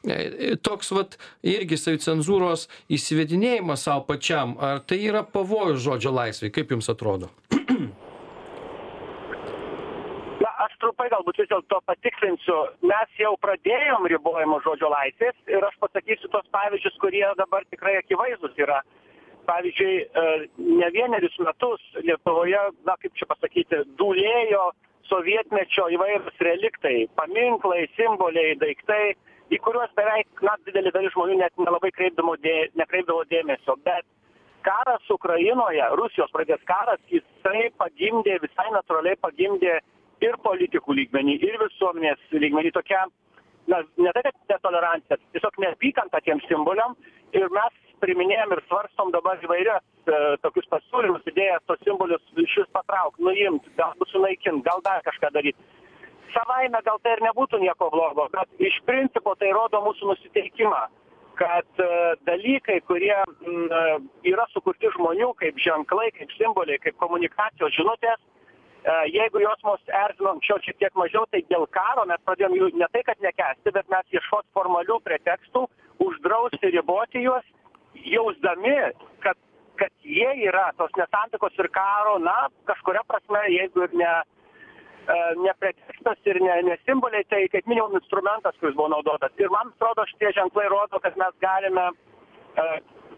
E, 0.03 0.55
toks 0.61 0.91
vat 0.93 1.17
irgi 1.41 1.79
savicenzūros 1.79 2.67
įsivedinėjimas 2.93 3.87
sau 3.87 4.03
pačiam 4.07 4.55
ar 4.73 4.81
tai 4.89 4.99
yra 5.07 5.23
pavojus 5.23 5.83
žodžio 5.83 6.13
laisvei? 6.13 6.51
Kaip 6.53 6.71
jums 6.73 6.89
atrodo? 6.93 7.29
Aš 10.63 10.75
trumpai 10.79 11.09
galbūt 11.11 11.41
vis 11.41 11.49
dėlto 11.51 11.79
patikslinsiu. 11.89 12.55
Mes 12.87 13.17
jau 13.19 13.33
pradėjom 13.43 14.05
ribojimus 14.11 14.63
žodžio 14.63 14.91
laisvės 14.93 15.35
ir 15.51 15.65
aš 15.67 15.75
pasakysiu 15.81 16.29
tuos 16.31 16.45
pavyzdžius 16.55 16.95
kurie 17.03 17.25
dabar 17.39 17.65
tikrai 17.73 17.97
akivaizdūs 17.99 18.55
yra. 18.63 18.77
Pavyzdžiui 19.49 19.95
e, 19.99 20.23
ne 20.79 20.89
vienerius 20.95 21.35
metus 21.43 21.83
lietuvoje 21.99 22.61
na 22.87 22.95
kaip 23.01 23.11
čia 23.19 23.27
pasakyti 23.27 23.81
dūlėjo 23.99 24.63
sovietmečio 25.09 25.89
įvairūs 25.97 26.39
reliktai 26.47 26.95
paminklai 27.19 27.83
simboliai 27.97 28.55
daiktai 28.63 29.03
į 29.51 29.59
kuriuos 29.65 29.91
beveik 29.97 30.45
na 30.47 30.55
didelė 30.67 30.93
dalis 30.95 31.13
žmonių 31.17 31.41
net 31.41 31.59
nelabai 31.59 31.91
kreipdavo 31.97 32.37
dė 32.45 32.69
nekreipdavo 32.79 33.25
dėmesio. 33.33 33.75
Bet 33.83 34.07
karas 34.65 35.09
ukrainoje 35.15 35.89
rusijos 35.99 36.31
pradėtas 36.35 36.65
karas 36.69 37.01
jisai 37.11 37.69
pagimdė 37.81 38.39
visai 38.43 38.69
natūraliai 38.75 39.19
pagimdė 39.21 39.79
ir 40.23 40.39
politikų 40.47 40.95
lygmeny 40.99 41.37
ir 41.41 41.59
visuomenės 41.61 42.21
lygmeny 42.31 42.71
tokia 42.75 43.05
na 43.67 43.83
ne 43.97 44.11
tai 44.13 44.23
kad 44.23 44.35
netolerancija 44.49 45.17
tiesiog 45.31 45.59
neapykanta 45.63 46.21
tiem 46.25 46.41
simboliam. 46.47 46.95
Ir 47.33 47.47
mes 47.57 47.77
priiminėjam 48.03 48.51
ir 48.55 48.61
svarstom 48.67 49.13
dabar 49.15 49.39
įvairias 49.45 49.83
e, 49.83 50.17
tokius 50.43 50.67
pasiūlymus 50.73 51.29
idėjas 51.31 51.63
tuos 51.67 51.79
simbolius 51.87 52.25
išvis 52.45 52.67
patraukt 52.75 53.21
nuimt 53.23 53.69
galbūt 53.79 54.11
sunaikint 54.11 54.65
gal 54.67 54.83
dar 54.87 55.03
kažką 55.07 55.31
daryt. 55.37 55.55
Savaime 56.33 56.81
gal 56.85 56.99
tai 57.03 57.15
ir 57.15 57.23
nebūtų 57.27 57.61
nieko 57.63 57.89
blogo 57.93 58.27
bet 58.35 58.67
iš 58.69 58.79
principo 58.89 59.35
tai 59.39 59.53
rodo 59.55 59.81
mūsų 59.87 60.11
nusiteikimą 60.11 60.83
kad 61.39 61.81
e, 61.81 61.89
dalykai 62.27 62.79
kurie 62.89 63.15
m, 63.15 63.65
e, 63.65 63.81
yra 64.33 64.45
sukurti 64.53 64.91
žmonių 64.97 65.33
kaip 65.39 65.57
ženklai 65.61 66.11
kaip 66.17 66.31
simboliai 66.37 66.81
kaip 66.83 66.99
komunikacijos 67.01 67.73
žinutės 67.77 68.21
E, 68.83 68.93
jeigu 69.15 69.39
jos 69.39 69.61
mus 69.63 69.83
erzino 69.87 70.33
anksčiau 70.33 70.59
šiek 70.59 70.75
tiek 70.81 70.97
mažiau 70.99 71.23
tai 71.31 71.39
dėl 71.47 71.63
karo 71.71 72.03
mes 72.09 72.19
pradėjom 72.27 72.55
jų 72.57 72.65
ne 72.81 72.87
tai 72.91 73.03
kad 73.07 73.21
nekęsti 73.23 73.71
bet 73.77 73.87
mes 73.93 74.17
ieškot 74.17 74.43
formalių 74.57 74.97
pretekstų 75.05 75.61
uždrausti 76.03 76.71
riboti 76.73 77.21
juos 77.23 77.47
jausdami 78.11 78.75
kad 79.23 79.39
kad 79.79 79.93
jie 80.03 80.27
yra 80.49 80.65
tos 80.77 80.91
nesantaikos 80.99 81.55
ir 81.63 81.69
karo 81.71 82.17
na 82.25 82.35
kažkuria 82.67 83.05
prasme 83.07 83.45
jeigu 83.55 83.87
ir 83.87 83.95
ne 84.03 84.11
ne 85.45 85.53
pretekstas 85.59 86.17
ir 86.25 86.39
ne 86.41 86.61
ne 86.69 86.77
simboliai 86.85 87.25
tai 87.29 87.47
kaip 87.51 87.67
minimum 87.67 87.95
instrumentas 87.99 88.55
kuris 88.59 88.75
buvo 88.75 88.89
naudotas. 88.93 89.31
Ir 89.37 89.49
man 89.49 89.71
atrodo 89.73 90.05
šitie 90.11 90.31
ženklai 90.37 90.67
rodo 90.71 90.99
kad 91.03 91.17
mes 91.17 91.33
galime 91.41 91.85
e, 92.55 92.63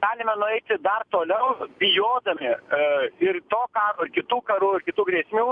galime 0.01 0.35
nueiti 0.41 0.77
dar 0.81 1.05
toliau 1.09 1.67
bijodami 1.79 2.51
e, 2.51 2.83
ir 3.27 3.41
to 3.53 3.61
karo 3.77 4.05
ir 4.05 4.13
kitų 4.17 4.41
karų 4.49 4.75
ir 4.79 4.85
kitų 4.89 5.07
grėsmių 5.09 5.47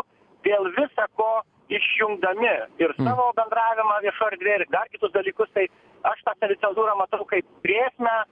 dėl 0.48 0.70
visa 0.78 1.08
ko 1.16 1.32
išjungdami 1.70 2.54
ir 2.84 2.94
Mm. 2.98 3.06
savo 3.08 3.32
bendravimą 3.40 4.00
viešoj 4.06 4.34
erdvėj 4.34 4.56
ir 4.60 4.66
dar 4.70 4.90
kitus 4.92 5.12
dalykus. 5.12 5.50
Tai 5.54 5.68
aš 6.12 6.24
tą 6.26 6.34
savicenzūrą 6.40 6.98
matau 7.00 7.26
kaip 7.26 7.46
grėsmę 7.64 8.16
e, 8.24 8.26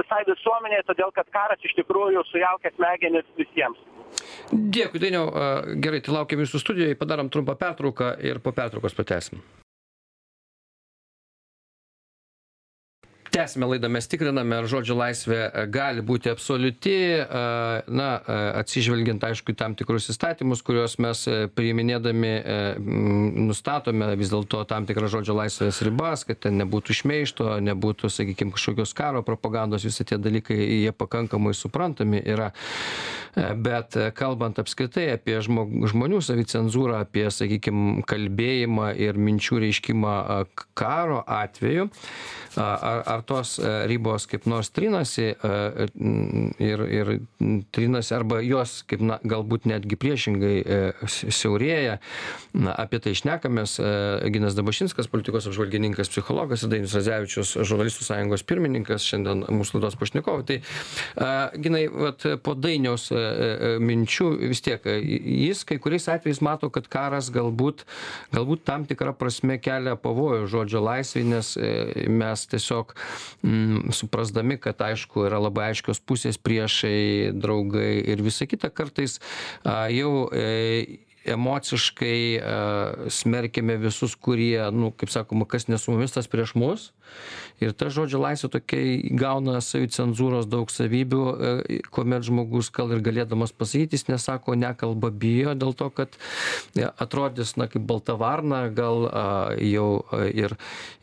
visai 0.00 0.22
visuomenei 0.32 0.82
todėl 0.88 1.12
kad 1.12 1.28
karas 1.36 1.60
iš 1.62 1.76
tikrųjų 1.82 2.24
sujaukia 2.32 2.74
smegenis 2.76 3.28
visiems 3.36 3.78
dėkui 4.52 5.02
dainiau. 5.02 5.28
Gerai 5.82 6.02
tai 6.04 6.16
laukiam 6.16 6.42
jūsų 6.44 6.62
studijoj 6.62 6.98
padarom 7.00 7.30
trumpą 7.32 7.56
pertrauką 7.60 8.16
ir 8.24 8.42
po 8.44 8.54
pertraukos 8.56 8.96
pratęsim 8.96 9.42
tęsiame 13.36 13.66
laidą 13.66 13.88
mes 13.92 14.08
tikriname 14.08 14.56
ar 14.56 14.66
žodžio 14.70 14.94
laisvė 14.96 15.38
e, 15.44 15.64
gali 15.68 16.00
būti 16.08 16.30
absoliuti 16.32 16.94
a 17.20 17.42
na 17.86 18.06
a 18.16 18.36
atsižvelgiant 18.62 19.24
aišku 19.28 19.52
į 19.52 19.56
tam 19.60 19.74
tikrus 19.76 20.08
įstatymus 20.12 20.62
kuriuos 20.64 20.96
mes 21.04 21.24
e, 21.28 21.34
priiminėdami 21.52 22.32
e, 22.32 22.56
nustatome 23.48 24.08
vis 24.16 24.32
dėlto 24.32 24.62
tam 24.70 24.88
tikras 24.88 25.12
žodžio 25.12 25.36
laisvės 25.36 25.82
ribas 25.84 26.24
kad 26.28 26.40
ten 26.46 26.56
nebūtų 26.62 26.96
šmeižto 27.02 27.58
nebūtų 27.66 28.10
sakykim 28.14 28.54
kažkokios 28.56 28.96
karo 28.96 29.20
propagandos 29.26 29.84
visi 29.84 30.06
tie 30.08 30.16
dalykai 30.16 30.56
jie 30.56 30.96
pakankamai 30.96 31.52
suprantami 31.54 32.22
yra. 32.24 32.52
Bet 33.36 33.92
kalbant 34.16 34.56
apskritai 34.62 35.10
apie 35.12 35.34
žmog 35.44 35.74
žmonių 35.92 36.22
savicenzūrą 36.24 37.02
apie 37.04 37.26
sakykim 37.28 38.00
kalbėjimą 38.08 38.94
ir 38.96 39.20
minčių 39.20 39.60
reiškimą 39.66 40.14
karo 40.78 41.20
atveju 41.20 41.90
ar 42.56 43.02
ar 43.04 43.25
tos 43.28 43.56
ribos 43.90 44.26
kaip 44.30 44.46
nors 44.50 44.70
trinasi 44.74 45.32
a 45.42 45.86
ir 46.62 46.82
ir 46.86 47.12
trinasi 47.74 48.14
arba 48.16 48.40
jos 48.44 48.80
kaip 48.88 49.02
na 49.04 49.18
galbūt 49.24 49.66
netgi 49.68 49.98
priešingai 50.00 50.56
si 51.10 51.30
siaurėja. 51.34 51.98
Na 52.56 52.74
apie 52.76 53.00
tai 53.02 53.14
šnekamės 53.18 53.76
ginas 54.32 54.56
dabašinskas 54.56 55.10
politikos 55.12 55.48
apžvalgininkas 55.50 56.10
psichologas 56.12 56.64
ir 56.64 56.72
dainius 56.72 56.96
radzevičius 56.96 57.54
žurnalistų 57.62 58.06
sąjungos 58.08 58.46
pirmininkas 58.48 59.06
šiandien 59.06 59.44
mūsų 59.52 59.78
laidos 59.78 59.98
pašnekovai. 60.00 60.46
Tai 60.46 60.58
ginai 61.62 61.84
vat 61.92 62.26
po 62.44 62.56
dainiaus 62.58 63.08
minčių 63.82 64.30
vis 64.46 64.62
tiek 64.64 64.84
jis 64.86 65.64
kai 65.68 65.78
kuriais 65.82 66.08
atvejais 66.12 66.42
mato 66.44 66.70
kad 66.72 66.88
karas 66.92 67.30
galbūt 67.34 67.84
galbūt 68.34 68.64
tam 68.68 68.86
tikra 68.88 69.14
prasme 69.16 69.58
kelia 69.62 69.96
pavojų 70.00 70.48
žodžio 70.50 70.82
laisvei 70.84 71.24
nes 71.26 71.54
mes 71.56 72.46
tiesiog 72.52 72.94
m 73.42 73.92
suprasdami 73.94 74.58
kad 74.62 74.80
aišku 74.82 75.26
yra 75.28 75.40
labai 75.42 75.70
aiškios 75.72 76.02
pusės 76.02 76.38
priešai 76.38 77.32
draugai 77.36 78.00
ir 78.04 78.22
visa 78.24 78.46
kita. 78.48 78.70
Kartais 78.70 79.20
a 79.64 79.86
jau 79.92 80.28
e 80.34 81.05
emociškai 81.26 82.20
a 82.40 83.08
smerkiame 83.10 83.76
visus 83.82 84.14
kurie 84.14 84.70
nu 84.72 84.92
kaip 84.92 85.10
sakoma 85.12 85.46
kas 85.48 85.68
ne 85.68 85.78
su 85.78 85.92
mumis 85.92 86.14
tas 86.14 86.28
prieš 86.30 86.54
mus. 86.54 86.90
Ir 87.62 87.72
ta 87.72 87.88
žodžio 87.88 88.18
laisvė 88.20 88.50
tokia 88.52 88.80
įgauna 89.08 89.60
savicenzūros 89.64 90.48
daug 90.50 90.68
savybių 90.72 91.20
e 91.24 91.78
kuomet 91.94 92.26
žmogus 92.26 92.68
gal 92.74 92.90
ir 92.92 93.00
galėdamas 93.04 93.54
pasakyt 93.56 93.94
jis 93.96 94.08
nesako 94.10 94.56
nekalba 94.58 95.08
bijo 95.08 95.54
dėl 95.56 95.72
to 95.78 95.88
kad 95.94 96.18
atrodys 97.00 97.54
na 97.56 97.68
kaip 97.72 97.86
balta 97.88 98.18
varna 98.20 98.66
gal 98.68 99.06
a 99.08 99.26
jau 99.62 100.04
ir 100.28 100.56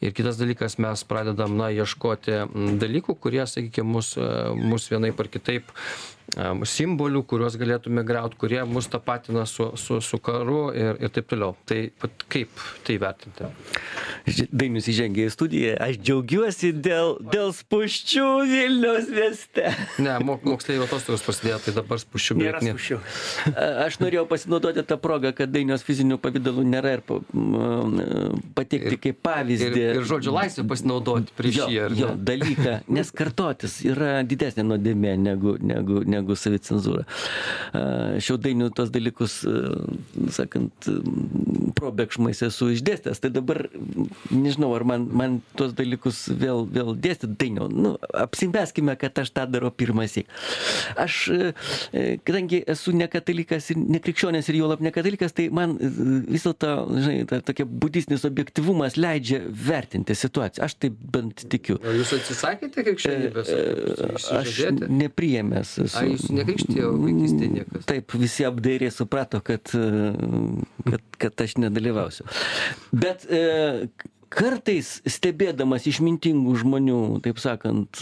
ir 0.04 0.14
kitas 0.14 0.38
dalykas 0.38 0.78
mes 0.78 1.06
pradedam 1.10 1.56
na 1.58 1.72
ieškoti 1.74 2.44
dalykų 2.84 3.18
kurie 3.24 3.48
sakykim 3.50 3.90
mus 3.96 4.14
mus 4.60 4.92
vienaip 4.92 5.24
ar 5.24 5.32
kitaip 5.34 5.74
a 5.74 6.13
simbolių 6.66 7.24
kuriuos 7.30 7.58
galėtume 7.60 8.04
griaut 8.08 8.36
kurie 8.40 8.64
mus 8.66 8.88
tapatina 8.90 9.46
su 9.50 9.72
su 9.78 10.00
su 10.02 10.20
karu 10.24 10.72
ir 10.74 10.98
ir 11.04 11.14
taip 11.14 11.28
toliau 11.30 11.56
tai 11.70 11.92
kaip 12.32 12.64
tai 12.88 12.98
vertinti 13.02 13.52
Dainius 14.54 14.88
įžengė 14.88 15.26
į 15.28 15.32
studiją, 15.34 15.72
aš 15.84 15.98
džiaugiuosi 16.00 16.70
dėl, 16.84 17.18
dėl 17.34 17.52
spūščių 17.56 18.28
Vilniaus 18.48 19.10
mieste. 19.12 19.66
ne 20.06 20.14
mo 20.24 20.38
moksleivių 20.48 20.86
atostogos 20.88 21.26
prasidėjo 21.26 21.60
tai 21.66 21.74
dabar 21.76 22.00
Nėra 22.04 22.60
beveik 22.62 22.64
nėr 22.64 22.78
spūsčių. 22.80 22.98
Aš 23.84 24.00
norėjau 24.00 24.24
pasinaudoti 24.30 24.86
tą 24.88 24.98
progą, 25.02 25.34
kad 25.36 25.52
Dainios 25.52 25.84
fizinių 25.86 26.18
pavydalų 26.24 26.64
nėra 26.70 26.96
ir 26.98 27.04
pateikti 28.56 29.00
kaip 29.08 29.20
pavyzdį. 29.28 29.70
ir 29.74 30.00
ir 30.00 30.08
žodžio 30.08 30.34
laisvę 30.36 30.66
pasinaudoti 30.72 31.36
prieš 31.38 31.60
jo, 31.60 31.68
jį 31.74 32.00
jo 32.00 32.14
ne 32.14 32.28
dalyką, 32.32 32.78
nes 32.96 33.12
kartotis 33.12 33.82
yra 33.88 34.22
didesnė 34.28 34.66
nuodėmė 34.70 35.18
negu, 35.20 35.58
negu, 35.60 36.04
negu 36.14 36.38
savicenzūra. 36.38 37.06
Šiau 38.24 38.40
dainių 38.42 38.70
tos 38.78 38.92
dalykus, 38.94 39.42
sakant, 40.34 40.90
probėgšmais 41.78 42.44
esu 42.48 42.70
išdėstęs, 42.76 43.22
tai 43.24 43.32
dabar 43.34 43.66
nežinau, 44.32 44.72
ar 44.78 44.86
man, 44.88 45.08
man 45.12 45.40
tos 45.60 45.74
dalykus 45.78 46.26
vėl, 46.30 46.66
vėl 46.70 46.94
dėstyti 46.96 47.38
dainiau. 47.42 47.70
Nu, 47.72 47.96
apsimeskime, 48.18 48.96
kad 49.00 49.24
aš 49.24 49.34
tą 49.36 49.46
darau 49.50 49.72
pirmas 49.74 50.16
įk. 50.22 50.30
Aš, 51.00 51.20
kadangi 52.28 52.64
esu 52.74 52.94
ne 52.96 53.10
katalikas 53.12 53.72
ir 53.74 53.82
ne 53.82 54.02
krikščionis 54.04 54.50
ir 54.50 54.60
jau 54.62 54.70
lab 54.72 54.84
ne 54.86 54.94
katalikas, 54.96 55.36
tai 55.36 55.50
man 55.54 55.76
vis 55.80 56.46
dėlto, 56.46 56.74
žinai, 56.94 57.24
ta, 57.30 57.42
tokia 57.46 57.66
budistinis 57.68 58.26
objektivumas 58.30 58.98
leidžia 59.00 59.42
vertinti 59.48 60.16
situaciją. 60.18 60.68
Aš 60.68 60.78
taip 60.86 60.98
bent 61.14 61.46
tikiu. 61.52 61.80
Jūs 62.00 62.14
atsisakėte 62.20 62.86
krikščionybės? 62.86 63.52
Aš 64.40 64.60
nepriėmęs. 64.90 65.76
Esu. 65.88 66.03
A, 66.04 66.12
jūs 66.12 66.30
nekrikštėjo 66.36 66.94
vaikystėje 67.00 67.52
niekas? 67.58 67.86
Taip, 67.90 68.18
visi 68.20 68.48
apdairiai 68.48 68.94
suprato, 68.94 69.42
kad, 69.46 69.72
kad, 69.74 71.06
kad 71.24 71.46
aš 71.48 71.58
nedalyvausiu. 71.64 72.28
Bet 72.92 73.26
e, 73.32 73.44
kartais 74.34 74.98
stebėdamas 75.10 75.88
išmintingų 75.90 76.56
žmonių, 76.64 77.00
taip 77.26 77.42
sakant, 77.42 78.02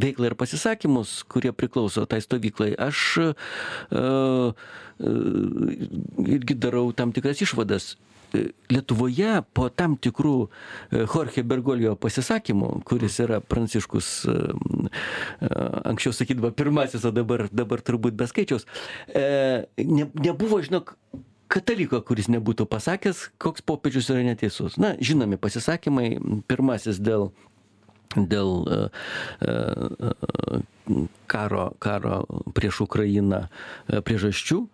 veiklą 0.00 0.32
ir 0.32 0.36
pasisakymus, 0.38 1.22
kurie 1.30 1.52
priklauso 1.56 2.06
tai 2.10 2.20
stovyklai, 2.24 2.72
aš 2.78 3.04
uh, 3.22 4.52
irgi 4.98 6.58
darau 6.58 6.90
tam 6.96 7.14
tikras 7.16 7.42
išvadas. 7.44 7.96
Lietuvoje 8.68 9.38
po 9.56 9.68
tam 9.72 9.96
tikrų 9.96 10.34
Jorge 10.92 11.44
Bergolio 11.48 11.94
pasisakymų, 12.00 12.70
kuris 12.88 13.18
yra 13.24 13.40
pranciškus, 13.40 14.10
anksčiau 15.88 16.12
sakydavo 16.16 16.52
pirmasis, 16.56 17.06
o 17.08 17.14
dabar, 17.14 17.46
dabar 17.52 17.82
turbūt 17.84 18.18
be 18.18 18.28
skaičiaus, 18.28 18.68
ne, 19.16 20.08
nebuvo, 20.12 20.60
žinok, 20.64 20.94
kataliko, 21.48 22.02
kuris 22.04 22.28
nebūtų 22.32 22.68
pasakęs, 22.68 23.28
koks 23.40 23.64
popiežius 23.64 24.12
yra 24.12 24.24
neteisus. 24.26 24.76
Na, 24.80 24.94
žinomi 25.00 25.40
pasisakymai, 25.40 26.16
pirmasis 26.50 27.00
dėl 27.00 27.30
dėl 28.16 28.64
karo, 31.28 31.64
karo 31.78 32.24
prieš 32.56 32.80
Ukrainą 32.88 33.46
priežasčių. 33.88 34.64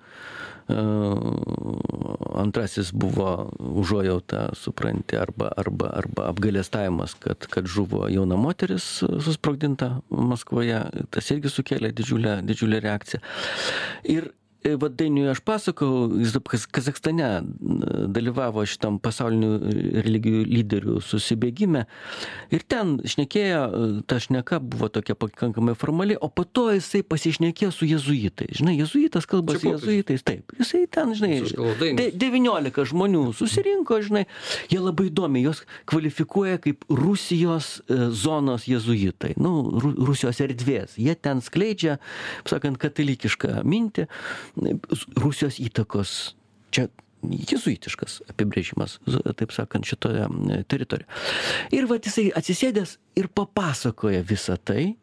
Antrasis 2.34 2.92
buvo 2.92 3.50
užuojauta, 3.58 4.48
supranti, 4.56 5.18
arba, 5.20 5.50
arba, 5.60 5.90
arba 6.00 6.28
apgalėstavimas, 6.32 7.16
kad, 7.20 7.46
kad 7.52 7.68
žuvo 7.70 8.08
jauna 8.12 8.38
moteris 8.40 8.86
susprogdinta 9.24 10.00
Maskvoje. 10.08 10.80
Tas 11.14 11.30
irgi 11.34 11.52
sukėlė 11.52 11.92
didžiulę, 11.96 12.38
didžiulę 12.48 12.80
reakciją. 12.84 13.20
Ir 14.16 14.32
E, 14.32 14.43
vat 14.64 14.94
dainiui 14.96 15.28
aš 15.28 15.42
pasakojau, 15.44 16.08
jis 16.22 16.64
Kazakstane 16.72 17.28
dalyvavo 18.14 18.62
šitam 18.68 18.96
pasaulinių 19.02 19.50
religijų 20.04 20.44
lyderių 20.48 20.96
susibėgime 21.04 21.84
ir 22.54 22.64
ten 22.68 22.96
šnekėjo, 23.04 23.60
ta 24.08 24.18
šneka 24.22 24.60
buvo 24.64 24.88
tokia 24.92 25.16
pakankamai 25.18 25.74
formali, 25.76 26.16
o 26.16 26.30
po 26.32 26.46
to 26.48 26.70
jisai 26.72 27.02
pasišnekėjo 27.04 27.70
su 27.74 27.88
jezuitais. 27.88 28.54
Žinai, 28.60 28.76
jezuitas 28.80 29.28
kalba 29.28 29.58
su 29.58 29.74
jezuitais, 29.74 30.24
taip. 30.24 30.54
Jisai 30.60 30.84
ten, 30.88 31.12
žinai, 31.18 31.42
de, 31.98 32.08
19 32.24 32.88
žmonių 32.94 33.24
susirinko, 33.36 34.00
žinai, 34.06 34.24
jie 34.72 34.80
labai 34.80 35.10
įdomi, 35.10 35.44
juos 35.44 35.64
kvalifikuoja 35.90 36.62
kaip 36.64 36.88
Rusijos 36.88 37.76
zonos 38.16 38.68
jezuitai, 38.70 39.34
nu, 39.40 39.66
Rusijos 39.82 40.40
erdvės. 40.44 40.96
Jie 41.00 41.16
ten 41.20 41.44
skleidžia, 41.44 41.98
sakant, 42.48 42.80
katalikišką 42.80 43.60
mintį 43.68 44.08
Rusijos 45.20 45.60
įtakos. 45.62 46.34
Čia 46.74 46.88
jezuitiškas 47.24 48.18
apibrėžimas, 48.28 48.98
taip 49.38 49.54
sakant, 49.54 49.86
šitoje 49.88 50.26
teritorijoje. 50.68 51.08
Ir 51.76 51.88
va 51.88 51.96
jisai 52.02 52.28
atsisėdęs 52.36 52.98
ir 53.20 53.30
papasakoja 53.32 54.24
visą 54.26 54.58
tai. 54.60 54.94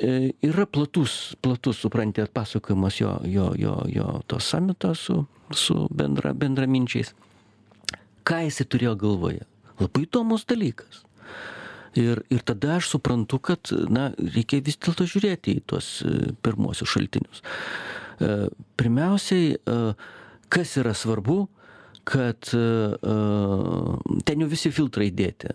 E, 0.00 0.32
yra 0.46 0.64
platus, 0.66 1.36
platus, 1.44 1.82
suprantate, 1.84 2.30
pasakojimas 2.32 2.96
jo, 3.02 3.12
jo, 3.28 3.52
jo, 3.58 3.76
jo 3.92 4.08
to 4.26 4.40
samito 4.40 4.94
su, 4.96 5.18
su 5.52 5.76
bendra, 5.92 6.32
bendraminčiais. 6.32 7.12
Ką 8.26 8.44
jisai 8.46 8.66
turėjo 8.70 8.96
galvoje? 8.98 9.44
Labai 9.82 10.06
įdomus 10.06 10.46
dalykas. 10.48 11.02
Ir, 11.98 12.22
ir 12.32 12.40
tada 12.48 12.78
aš 12.78 12.94
suprantu, 12.94 13.36
kad, 13.44 13.68
na, 13.92 14.10
reikia 14.16 14.62
vis 14.64 14.78
dėlto 14.80 15.04
žiūrėti 15.04 15.58
į 15.58 15.64
tuos 15.68 15.98
e, 16.06 16.32
pirmosius 16.40 16.94
šaltinius. 16.94 17.44
E, 18.22 18.30
pirmiausiai, 18.78 19.56
e, 19.56 19.78
kas 20.52 20.76
yra 20.80 20.94
svarbu, 20.94 21.40
kad 22.08 22.50
e, 22.56 22.64
ten 24.26 24.42
jau 24.42 24.50
visi 24.50 24.72
filtrai 24.74 25.10
dėti 25.14 25.52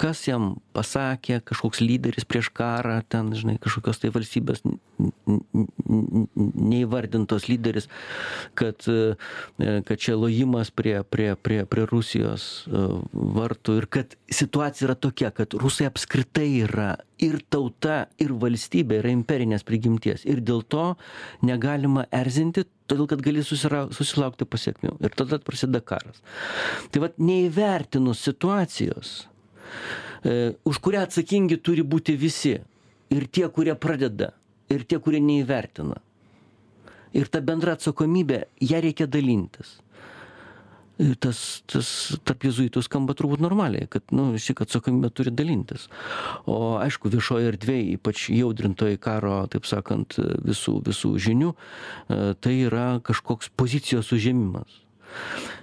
kas 0.00 0.24
jam 0.26 0.56
pasakė, 0.76 1.40
kažkoks 1.44 1.82
lyderis 1.84 2.24
prieš 2.28 2.48
karą, 2.54 2.98
ten, 3.12 3.32
žinai, 3.36 3.58
kažkokios 3.62 4.00
tai 4.02 4.10
valstybės 4.14 4.62
neįvardintos 6.62 7.48
lyderis, 7.50 7.88
kad, 8.58 8.84
kad 9.58 9.96
čia 10.00 10.16
lojimas 10.16 10.70
prie, 10.74 11.02
prie, 11.04 11.32
prie, 11.36 11.62
prie 11.68 11.86
Rusijos 11.90 12.66
e, 12.66 12.84
vartų 13.12 13.78
ir 13.80 13.88
kad 13.92 14.16
situacija 14.32 14.88
yra 14.88 14.96
tokia, 14.98 15.32
kad 15.34 15.56
rusai 15.58 15.88
apskritai 15.90 16.48
yra 16.66 16.92
ir 17.22 17.40
tauta, 17.50 18.06
ir 18.22 18.34
valstybė 18.42 19.00
yra 19.02 19.10
imperinės 19.14 19.66
prigimties 19.66 20.26
ir 20.28 20.42
dėl 20.44 20.62
to 20.62 20.92
negalima 21.46 22.06
erzinti 22.14 22.66
todėl 22.90 23.08
kad 23.08 23.22
gali 23.24 23.42
susira, 23.46 23.86
susilaukti 23.94 24.44
pasiekmių. 24.48 24.98
Ir 25.00 25.14
tada 25.16 25.38
prasideda 25.40 25.80
karas. 25.86 26.20
Tai 26.92 27.06
vad 27.06 27.20
neįvertinus 27.22 28.20
situacijos, 28.26 29.22
E, 29.22 29.31
už 30.64 30.78
kurią 30.84 31.06
atsakingi 31.08 31.58
turi 31.58 31.82
būti 31.82 32.16
visi. 32.18 32.56
Ir 33.12 33.26
tie, 33.28 33.48
kurie 33.52 33.74
pradeda, 33.76 34.30
ir 34.72 34.86
tie, 34.88 34.98
kurie 35.02 35.20
neįvertina. 35.20 35.98
Ir 37.12 37.28
ta 37.28 37.42
bendra 37.44 37.74
atsakomybė, 37.76 38.46
ją 38.64 38.80
reikia 38.80 39.06
dalintis. 39.10 39.76
Ir 41.02 41.16
tas, 41.20 41.62
tas 41.68 41.88
tarp 42.24 42.44
jezuitų 42.46 42.82
skamba 42.84 43.14
turbūt 43.16 43.40
normaliai, 43.42 43.88
kad, 43.90 44.04
nu, 44.14 44.30
ši 44.40 44.54
atsakomybė 44.64 45.10
turi 45.16 45.32
dalintis. 45.34 45.88
O 46.48 46.76
aišku, 46.80 47.10
viešoje 47.12 47.48
erdvėje, 47.52 47.96
ypač 47.96 48.26
jaudrintoje 48.32 49.00
karo, 49.02 49.40
taip 49.52 49.66
sakant, 49.68 50.18
visų, 50.46 50.78
visų 50.86 51.14
žinių, 51.26 51.52
e, 51.52 52.20
tai 52.40 52.54
yra 52.68 52.86
kažkoks 53.04 53.50
pozicijos 53.56 54.12
užėmimas. 54.14 54.78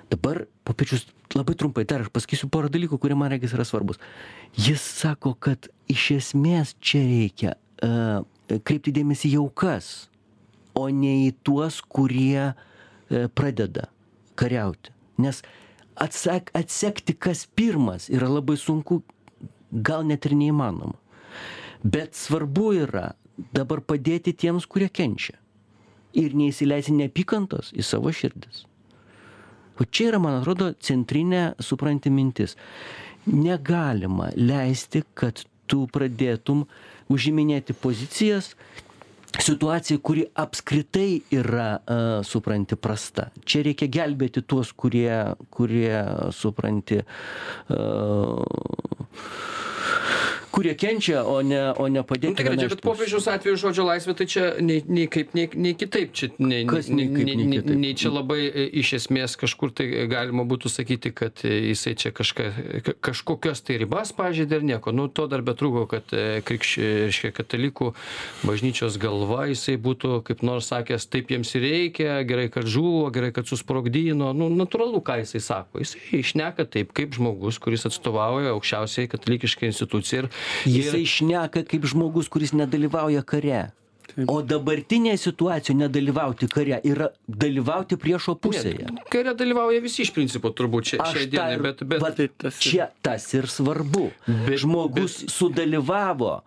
Dabar 0.09 0.43
popiečius 0.67 1.07
labai 1.37 1.55
trumpai 1.55 1.85
dar 1.85 2.03
aš 2.03 2.11
pasakysiu 2.13 2.49
porą 2.51 2.71
dalykų, 2.73 2.97
kurie 3.01 3.17
man 3.17 3.31
regis 3.33 3.53
yra 3.53 3.65
svarbus. 3.67 3.99
Jis 4.57 4.81
sako, 4.81 5.35
kad 5.37 5.69
iš 5.91 6.09
esmės 6.17 6.73
čia 6.81 7.03
reikia 7.05 7.55
uh, 7.85 8.25
kreipti 8.65 8.93
dėmesį 8.95 9.35
į 9.35 9.41
aukas, 9.43 10.09
o 10.77 10.87
ne 10.89 11.27
į 11.27 11.33
tuos, 11.45 11.81
kurie 11.85 12.49
uh, 12.49 13.27
pradeda 13.37 13.89
kariauti. 14.39 14.93
Nes 15.19 15.43
atsak, 15.99 16.49
atsekti, 16.57 17.13
kas 17.13 17.45
pirmas, 17.55 18.07
yra 18.09 18.29
labai 18.31 18.57
sunku, 18.57 19.01
gal 19.71 20.05
net 20.07 20.25
ir 20.25 20.37
neįmanoma. 20.39 20.97
Bet 21.83 22.17
svarbu 22.17 22.73
yra 22.85 23.11
dabar 23.55 23.83
padėti 23.85 24.33
tiems, 24.35 24.65
kurie 24.67 24.89
kenčia. 24.91 25.37
Ir 26.17 26.33
neįsileisti 26.33 26.95
neapykantos 26.95 27.69
į 27.77 27.85
savo 27.85 28.11
širdis. 28.15 28.65
O 29.79 29.87
čia 29.87 30.11
yra, 30.11 30.19
man 30.21 30.39
atrodo, 30.41 30.73
centrinė 30.83 31.53
supranti 31.63 32.11
mintis. 32.11 32.57
Negalima 33.29 34.29
leisti, 34.35 35.03
kad 35.13 35.43
tu 35.69 35.85
pradėtum 35.93 36.65
užiminėti 37.13 37.75
pozicijas 37.77 38.53
situacija, 39.37 39.99
kuri 40.01 40.25
apskritai 40.41 41.21
yra, 41.37 41.69
uh, 41.77 42.25
supranti, 42.25 42.75
prasta. 42.75 43.29
Čia 43.45 43.61
reikia 43.69 43.89
gelbėti 43.91 44.41
tuos, 44.41 44.71
kurie, 44.73 45.35
kurie 45.53 46.01
supranti, 46.35 47.03
uh, 47.69 48.43
kurie 50.59 50.75
kenčia, 50.75 51.23
o 51.23 51.39
ne, 51.39 51.71
o 51.71 51.87
ne 51.87 52.01
padėti. 52.03 52.33
Nu, 52.33 52.35
tikrai, 52.35 52.57
čia, 52.59 52.67
bet 52.73 52.81
popiežiaus 52.83 53.27
atveju 53.31 53.59
žodžio 53.61 53.85
laisvė, 53.87 54.15
tai 54.19 54.25
čia 54.27 54.45
nei, 54.59 54.81
nei 54.91 55.07
kaip, 55.11 55.31
nei, 55.37 55.47
nei 55.55 55.71
kitaip. 55.79 56.11
Čia, 56.11 56.27
nei, 56.41 56.65
Kas 56.67 56.89
nei, 56.91 57.07
kaip, 57.07 57.23
nei, 57.23 57.37
nei, 57.39 57.61
kitaip? 57.61 57.79
nei 57.79 57.93
čia 57.95 58.11
labai 58.11 58.41
e, 58.49 58.65
iš 58.81 58.91
esmės 58.97 59.37
kažkur 59.39 59.71
tai 59.75 59.87
galima 60.11 60.43
būtų 60.49 60.71
sakyti, 60.73 61.13
kad 61.15 61.39
e, 61.47 61.53
jisai 61.71 61.93
čia 61.99 62.11
kažka, 62.15 62.49
kažkokios 63.05 63.63
tai 63.63 63.77
ribas 63.79 64.11
pažeidė 64.15 64.59
ir 64.59 64.67
nieko. 64.73 64.91
Nu, 64.95 65.07
to 65.07 65.29
dar 65.31 65.45
betrūko, 65.47 65.85
kad 65.93 66.11
e, 66.11 66.41
krikščiai, 66.43 67.31
katalikų 67.39 67.93
bažnyčios 68.43 68.99
galva 68.99 69.47
jisai 69.47 69.77
būtų 69.79 70.19
kaip 70.27 70.43
nors 70.43 70.67
sakęs, 70.73 71.07
taip 71.07 71.31
jiems 71.31 71.53
ir 71.55 71.65
reikia, 71.69 72.19
gerai, 72.27 72.49
kad 72.51 72.67
žuvo, 72.67 73.07
gerai, 73.15 73.31
kad 73.35 73.47
susprogdino. 73.47 74.33
Nu, 74.35 74.51
natūralu, 74.51 74.99
ką 75.07 75.21
jisai 75.23 75.43
sako. 75.45 75.85
Jisai 75.85 76.19
išneka 76.19 76.67
taip, 76.67 76.91
kaip 76.97 77.15
žmogus, 77.15 77.61
kuris 77.63 77.87
atstovauja 77.87 78.51
aukščiausiai 78.57 79.07
katalikiškai 79.15 79.71
institucijai 79.71 80.25
ir 80.25 80.29
Jisai 80.65 81.05
šneka 81.05 81.63
kaip 81.63 81.85
žmogus, 81.85 82.27
kuris 82.29 82.51
nedalyvauja 82.53 83.21
kare. 83.23 83.71
O 84.27 84.41
dabartinėje 84.41 85.17
situacijoje 85.21 85.77
nedalyvauti 85.83 86.47
kare 86.49 86.79
yra 86.83 87.09
dalyvauti 87.29 87.95
priešo 88.01 88.33
pusėje. 88.41 88.89
Ne, 88.89 89.03
kare 89.13 89.35
dalyvauja 89.37 89.79
visi 89.83 90.01
iš 90.01 90.11
principo 90.15 90.49
turbūt 90.49 90.89
čia, 90.89 90.97
šiai 91.05 91.27
dienai, 91.29 91.59
bet, 91.61 91.83
bet 91.85 92.01
vat 92.01 92.17
tai 92.17 92.27
tas 92.27 92.57
ir- 92.57 92.71
čia 92.71 92.87
tas 93.05 93.27
ir 93.37 93.45
svarbu. 93.47 94.09
Bet- 94.25 94.57
Žmogus 94.65 95.19
sudalyvavo 95.29 96.41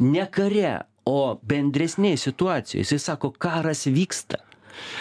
ne 0.00 0.24
kare, 0.30 0.80
o 1.04 1.34
bendresnėje 1.42 2.16
situacijoje. 2.30 2.80
Jisai 2.84 2.98
sako, 2.98 3.30
karas 3.34 3.84
vyksta. 3.90 4.38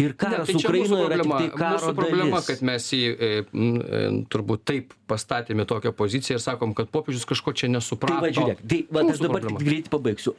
Ir 0.04 0.12
Ne, 0.12 0.18
karas 0.20 0.48
tai 0.50 0.56
čia 0.56 0.68
mūsų 0.68 0.70
Ukrainoje 0.70 1.06
yra 1.08 1.18
tik 1.18 1.24
problema, 1.26 1.40
tai 1.40 1.60
karo 1.62 1.80
mūsų 1.82 1.96
problema 1.98 2.38
dalis. 2.38 2.48
kad 2.52 2.62
mes 2.70 2.88
jį 2.94 3.02
e, 3.12 3.30
m, 3.54 3.72
e, 3.82 4.02
turbūt 4.34 4.64
taip 4.68 4.94
pastatėme 5.12 5.66
tokią 5.70 5.92
poziciją 5.96 6.38
ir 6.40 6.44
sakom, 6.44 6.74
kad 6.78 6.92
popiežius 6.94 7.26
kažko 7.30 7.54
čia 7.58 7.68
nesuprato. 7.72 8.22
Tai 8.22 8.30
va, 8.30 8.36
žiūrėk, 8.38 8.64
tai 8.68 8.80
va, 8.90 9.02
aš 9.04 9.12
Mūsų 9.12 9.28
dabar 9.28 9.48
greitai 9.62 9.92
pabaigsiu. 9.96 10.36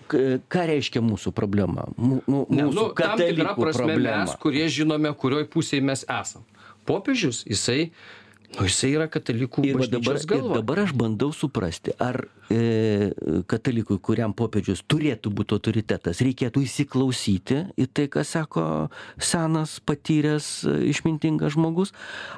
Ką 0.52 0.64
reiškia 0.72 1.02
mūsų 1.04 1.34
problema? 1.36 1.88
Mū, 1.96 2.22
mū, 2.26 2.44
Ne, 2.52 2.66
mūsų 2.68 2.76
nu, 2.76 2.88
tam 2.96 3.16
katalikų 3.16 3.56
prasme 3.66 3.86
problema. 3.88 4.16
mes, 4.24 4.36
kurie 4.42 4.66
žinome, 4.72 5.12
kurioj 5.16 5.46
pusėje 5.52 5.84
mes 5.84 6.04
esam. 6.08 6.44
Popiežius, 6.88 7.44
jisai, 7.46 7.92
nu, 8.56 8.66
jisai 8.68 8.92
yra 8.96 9.06
katalikų 9.10 9.64
Ir 9.66 9.78
dabar, 9.92 10.18
ir 10.20 10.46
dabar 10.52 10.80
aš 10.84 10.92
bandau 10.98 11.30
suprasti, 11.34 11.94
ar 12.02 12.24
e, 12.52 13.12
katalikui, 13.48 13.96
kuriam 14.02 14.34
popiežius 14.36 14.82
turėtų 14.90 15.32
būti 15.32 15.56
autoritetas, 15.56 16.20
reikėtų 16.24 16.64
įsiklausyti 16.66 17.60
į 17.80 17.86
tai, 17.94 18.06
ką 18.12 18.24
sako 18.28 18.64
senas, 19.16 19.78
patyręs, 19.88 20.50
e, 20.68 20.76
išmintingas 20.92 21.56
žmogus, 21.56 21.94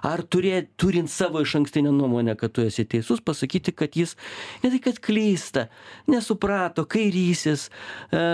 ar 0.06 0.22
turė, 0.22 0.64
turint 0.80 1.10
savo 1.12 1.42
iš 1.44 1.56
ankstinę 1.62 1.92
nuomonę, 1.94 2.36
kad 2.38 2.54
tu 2.54 2.64
esi 2.64 2.86
teisus, 2.86 3.22
pasakyti, 3.24 3.74
kad 3.74 3.98
jis 3.98 4.14
ne 4.62 4.70
tai, 4.70 4.80
kad 4.84 5.02
klysta, 5.02 5.68
nesuprato, 6.10 6.86
kairysis, 6.86 7.68
e, 8.14 8.24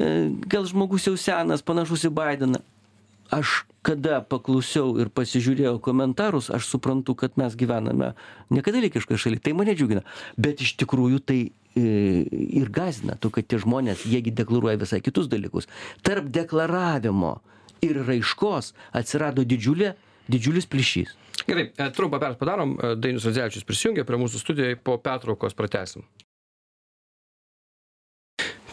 e, 0.00 0.10
gal 0.48 0.68
žmogus 0.70 1.10
jau 1.10 1.16
senas, 1.20 1.64
panašus 1.66 2.08
į 2.08 2.14
Bideną. 2.16 2.64
Aš 3.34 3.62
kada 3.88 4.20
paklausiau 4.24 4.96
ir 5.00 5.10
pasižiūrėjau 5.14 5.78
komentarus, 5.84 6.50
aš 6.52 6.68
suprantu, 6.68 7.14
kad 7.18 7.38
mes 7.40 7.54
gyvename 7.58 8.12
nekatalikiškai 8.52 9.18
šalyje. 9.20 9.44
Tai 9.46 9.54
mane 9.60 9.74
džiugina. 9.76 10.02
Bet 10.36 10.60
iš 10.64 10.74
tikrųjų 10.82 11.22
tai 11.24 11.38
e, 11.46 11.84
ir 12.60 12.72
gazina, 12.74 13.16
tu, 13.20 13.32
kad 13.34 13.48
tie 13.48 13.60
žmonės, 13.62 14.04
jiegi 14.08 14.34
deklaruoja 14.34 14.80
visai 14.82 15.00
kitus 15.04 15.30
dalykus. 15.32 15.70
Tarp 16.04 16.28
deklaravimo 16.34 17.38
ir 17.84 18.02
raiškos 18.04 18.74
atsirado 18.98 19.46
didžiulė, 19.48 19.94
didžiulis 20.28 20.68
plyšys. 20.68 21.14
Gerai, 21.46 21.70
e, 21.70 21.90
trumpą 21.94 22.20
pertrauką 22.20 22.42
padarom. 22.44 22.76
E, 22.76 22.94
Dainius 23.00 23.28
Radzevičius 23.30 23.68
prisijungia 23.68 24.04
prie 24.08 24.20
mūsų 24.20 24.42
studijoje, 24.42 24.80
po 24.84 24.98
pertraukos 25.00 25.56
pratesim. 25.56 26.04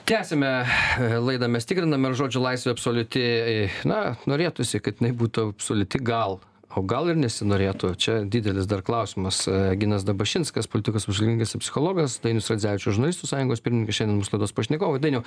Tęsime 0.05 0.65
e, 0.99 1.17
laidą, 1.19 1.47
mes 1.49 1.65
tikriname, 1.65 2.11
ar 2.11 2.17
žodžio 2.19 2.43
laisvė 2.43 2.75
absoliuti. 2.75 3.21
e, 3.25 3.69
Na, 3.89 4.13
norėtųsi, 4.29 4.77
kad 4.85 4.99
jinai 5.01 5.15
būtų 5.17 5.47
absoliuti 5.49 6.01
gal. 6.05 6.37
O 6.75 6.81
gal 6.83 7.07
ir 7.07 7.15
nesinorėtų. 7.15 7.93
Čia 7.95 8.13
didelis 8.27 8.67
dar 8.67 8.81
klausimas. 8.83 9.45
E, 9.47 9.59
Ginas 9.79 10.03
Dabašinskas, 10.03 10.67
politikos 10.67 11.07
apžvalgininkas 11.07 11.55
ir 11.55 11.61
psichologas, 11.63 12.17
Dainius 12.23 12.49
Radzevičius, 12.51 12.97
žurnalistų 12.97 13.29
sąjungos 13.29 13.63
pirmininkas, 13.63 13.95
šiandien 14.01 14.19
mūsų 14.19 14.35
laidos 14.35 14.53
pašnekovai. 14.57 14.99
Dainiu, 15.03 15.21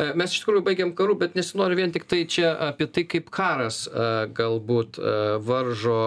e, 0.00 0.06
mes 0.16 0.32
iš 0.32 0.40
tikrųjų 0.40 0.64
baigiam 0.64 0.94
karų, 0.96 1.18
bet 1.20 1.36
nesinori 1.36 1.76
vien 1.76 1.92
tik 1.92 2.06
tai 2.08 2.22
čia 2.24 2.54
apie 2.70 2.88
tai, 2.88 3.04
kaip 3.12 3.28
karas 3.34 3.82
e, 3.90 4.06
galbūt 4.36 4.96
varžo, 5.44 5.98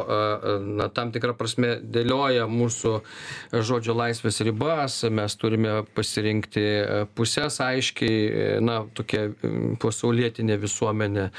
na, 0.80 0.88
tam 0.93 1.12
tikrą 1.13 1.36
prasme 1.38 1.75
dėlioja 1.84 2.47
mūsų 2.49 2.95
žodžio 3.54 3.93
laisvės 3.97 4.41
ribas. 4.47 4.97
Mes 5.13 5.36
turime 5.38 5.84
pasirinkti 5.97 6.65
pusės 7.17 7.60
aiškiai, 7.62 8.58
na, 8.65 8.82
tokia 8.97 9.28
pasaulietinė 9.82 10.58
visuomenė, 10.62 11.30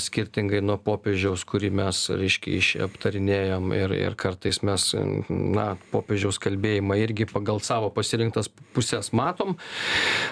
skirtingai 0.00 0.62
nuo 0.64 0.78
popiežiaus, 0.80 1.44
kurį 1.48 1.72
mes, 1.74 2.04
reiškia, 2.14 2.53
iš 2.58 2.70
aptarinėjom 2.86 3.72
ir, 3.76 3.94
ir 3.96 4.16
kartais 4.18 4.60
mes, 4.66 4.86
na, 5.28 5.66
popiežiaus 5.92 6.38
kalbėjimą 6.42 6.98
irgi 7.02 7.26
pagal 7.30 7.60
savo 7.64 7.90
pasirinktas 7.94 8.50
pusės 8.74 9.12
matom. 9.16 9.56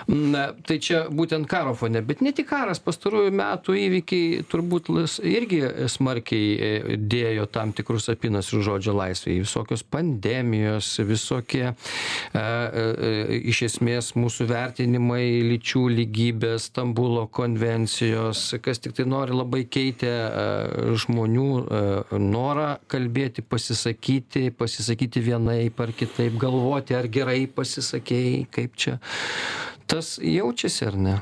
Na, 0.09 0.51
tai 0.67 0.79
čia 0.83 1.05
būtent 1.13 1.49
karo 1.51 1.75
fone, 1.79 2.03
bet 2.07 2.23
ne 2.25 2.33
tik 2.37 2.49
karas, 2.51 2.83
pastarųjų 2.83 3.33
metų 3.39 3.77
įvykiai 3.79 4.43
turbūt 4.51 4.91
irgi 5.29 5.61
smarkiai 5.93 6.51
e, 6.53 6.97
dėjo 6.97 7.47
tam 7.53 7.73
tikrus 7.77 8.09
apinas 8.13 8.51
ir 8.53 8.65
žodžio 8.67 8.95
laisvėje. 8.97 9.45
Visokios 9.47 9.85
pandemijos, 9.87 10.95
visokie 11.07 11.65
e, 11.69 11.75
e, 12.39 13.41
iš 13.53 13.65
esmės 13.71 14.13
mūsų 14.19 14.49
vertinimai 14.51 15.25
lyčių 15.53 15.87
lygybės, 15.99 16.71
Stambulo 16.73 17.27
konvencijos, 17.29 18.55
kas 18.65 18.81
tik 18.81 18.95
tai 18.97 19.05
nori 19.09 19.35
labai 19.37 19.65
keitė 19.69 20.11
e, 20.13 20.95
žmonių 21.03 21.49
e, 21.61 21.81
norą 22.21 22.77
kalbėti, 22.91 23.45
pasisakyti, 23.45 24.51
pasisakyti 24.59 25.23
vienaip 25.25 25.81
ar 25.81 25.93
kitaip, 25.97 26.37
galvoti, 26.41 26.97
ar 26.99 27.09
gerai 27.13 27.45
pasisakėjai, 27.47 28.47
kaip 28.53 28.77
čia. 28.77 28.99
Tas 29.91 30.17
jaučiasi 30.23 30.89
ar 30.89 30.99
ne? 30.99 31.19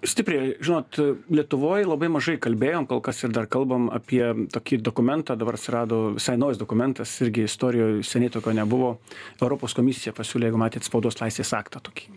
Stipriai, 0.00 0.54
žinot, 0.64 0.96
Lietuvoje 1.28 1.84
labai 1.84 2.08
mažai 2.08 2.38
kalbėjom, 2.40 2.86
kol 2.88 3.02
kas 3.04 3.18
ir 3.26 3.34
dar 3.36 3.44
kalbam 3.52 3.90
apie 3.92 4.22
tokį 4.48 4.78
dokumentą, 4.80 5.36
dabar 5.36 5.58
atsirado 5.58 6.14
visai 6.14 6.38
naujas 6.40 6.60
dokumentas, 6.60 7.12
irgi 7.20 7.44
istorijoje 7.44 8.06
seniai 8.08 8.32
tokio 8.32 8.54
nebuvo. 8.56 8.94
Europos 9.42 9.76
komisija 9.76 10.14
pasiūlė, 10.16 10.48
jeigu 10.48 10.62
matėt, 10.62 10.88
spaudos 10.88 11.20
laisvės 11.20 11.52
aktą 11.58 11.84
tokį. 11.84 12.08